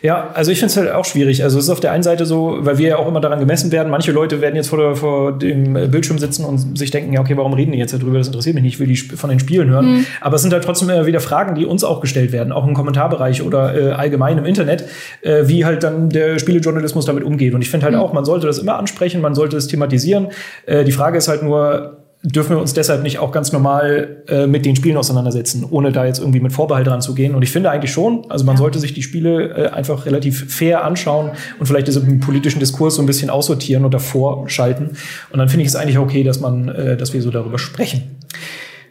Ja, 0.00 0.30
also 0.32 0.52
ich 0.52 0.58
finde 0.58 0.70
es 0.70 0.76
halt 0.76 0.92
auch 0.92 1.04
schwierig. 1.04 1.42
Also 1.42 1.58
es 1.58 1.64
ist 1.64 1.70
auf 1.70 1.80
der 1.80 1.90
einen 1.90 2.02
Seite 2.02 2.24
so, 2.24 2.58
weil 2.60 2.78
wir 2.78 2.88
ja 2.88 2.96
auch 2.98 3.08
immer 3.08 3.20
daran 3.20 3.40
gemessen 3.40 3.72
werden. 3.72 3.90
Manche 3.90 4.12
Leute 4.12 4.40
werden 4.40 4.54
jetzt 4.54 4.68
vor, 4.68 4.78
der, 4.78 4.94
vor 4.94 5.32
dem 5.32 5.72
Bildschirm 5.90 6.18
sitzen 6.18 6.44
und 6.44 6.78
sich 6.78 6.90
denken, 6.90 7.12
ja, 7.12 7.20
okay, 7.20 7.36
warum 7.36 7.52
reden 7.52 7.72
die 7.72 7.78
jetzt 7.78 7.92
darüber? 7.92 8.18
Das 8.18 8.28
interessiert 8.28 8.54
mich 8.54 8.62
nicht, 8.62 8.74
ich 8.74 8.80
will 8.80 8.86
die 8.86 8.96
von 8.96 9.28
den 9.28 9.40
Spielen 9.40 9.70
hören. 9.70 9.96
Mhm. 9.96 10.06
Aber 10.20 10.36
es 10.36 10.42
sind 10.42 10.52
halt 10.52 10.64
trotzdem 10.64 10.88
immer 10.88 11.06
wieder 11.06 11.20
Fragen, 11.20 11.56
die 11.56 11.66
uns 11.66 11.82
auch 11.82 12.00
gestellt 12.00 12.30
werden, 12.32 12.52
auch 12.52 12.66
im 12.66 12.74
Kommentarbereich 12.74 13.42
oder 13.42 13.74
äh, 13.74 13.90
allgemein 13.92 14.38
im 14.38 14.44
Internet, 14.44 14.84
äh, 15.22 15.48
wie 15.48 15.64
halt 15.64 15.82
dann 15.82 16.10
der 16.10 16.38
Spielejournalismus 16.38 17.04
damit 17.04 17.24
umgeht. 17.24 17.54
Und 17.54 17.62
ich 17.62 17.70
finde 17.70 17.86
halt 17.86 17.96
mhm. 17.96 18.00
auch, 18.00 18.12
man 18.12 18.24
sollte 18.24 18.46
das 18.46 18.58
immer 18.58 18.78
ansprechen, 18.78 19.20
man 19.20 19.34
sollte 19.34 19.56
es 19.56 19.66
thematisieren. 19.66 20.28
Äh, 20.66 20.84
die 20.84 20.92
Frage 20.92 21.18
ist 21.18 21.26
halt 21.26 21.42
nur, 21.42 21.98
dürfen 22.22 22.50
wir 22.50 22.60
uns 22.60 22.74
deshalb 22.74 23.02
nicht 23.02 23.20
auch 23.20 23.30
ganz 23.30 23.52
normal 23.52 24.24
äh, 24.26 24.46
mit 24.46 24.66
den 24.66 24.74
Spielen 24.74 24.96
auseinandersetzen, 24.96 25.64
ohne 25.68 25.92
da 25.92 26.04
jetzt 26.04 26.18
irgendwie 26.18 26.40
mit 26.40 26.52
Vorbehalt 26.52 26.86
dran 26.86 27.00
zu 27.00 27.14
gehen. 27.14 27.34
Und 27.34 27.42
ich 27.42 27.50
finde 27.50 27.70
eigentlich 27.70 27.92
schon, 27.92 28.28
also 28.28 28.44
man 28.44 28.56
ja. 28.56 28.58
sollte 28.58 28.80
sich 28.80 28.92
die 28.92 29.02
Spiele 29.02 29.50
äh, 29.50 29.68
einfach 29.68 30.04
relativ 30.04 30.52
fair 30.52 30.84
anschauen 30.84 31.30
und 31.60 31.66
vielleicht 31.66 31.86
diesen 31.86 32.18
politischen 32.18 32.58
Diskurs 32.58 32.96
so 32.96 33.02
ein 33.02 33.06
bisschen 33.06 33.30
aussortieren 33.30 33.84
und 33.84 33.94
davor 33.94 34.48
schalten. 34.48 34.96
Und 35.30 35.38
dann 35.38 35.48
finde 35.48 35.62
ich 35.62 35.68
es 35.68 35.76
eigentlich 35.76 35.98
okay, 35.98 36.24
dass 36.24 36.40
man, 36.40 36.68
äh, 36.68 36.96
dass 36.96 37.12
wir 37.12 37.22
so 37.22 37.30
darüber 37.30 37.58
sprechen. 37.58 38.18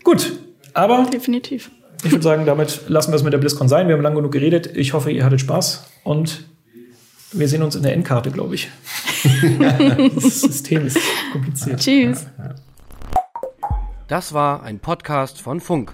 Gut, 0.04 0.32
aber 0.74 1.06
definitiv. 1.12 1.70
Ich 2.06 2.12
würde 2.12 2.24
sagen, 2.24 2.46
damit 2.46 2.82
lassen 2.88 3.12
wir 3.12 3.16
es 3.16 3.24
mit 3.24 3.34
der 3.34 3.40
BlizzCon 3.40 3.68
sein. 3.68 3.88
Wir 3.88 3.96
haben 3.96 4.04
lange 4.04 4.18
genug 4.18 4.32
geredet. 4.32 4.70
Ich 4.76 4.94
hoffe, 4.94 5.12
ihr 5.12 5.26
hattet 5.26 5.42
Spaß 5.42 5.86
und 6.04 6.46
wir 7.34 7.50
sehen 7.50 7.62
uns 7.62 7.76
in 7.76 7.84
der 7.84 7.94
Endkarte, 7.94 8.32
glaube 8.32 8.56
ich. 8.56 8.70
das 10.16 10.42
System 10.42 10.88
ist 10.88 10.98
kompliziert. 11.34 11.80
Tschüss. 11.80 12.26
Das 14.08 14.34
war 14.34 14.64
ein 14.64 14.80
Podcast 14.80 15.42
von 15.42 15.60
Funk. 15.60 15.94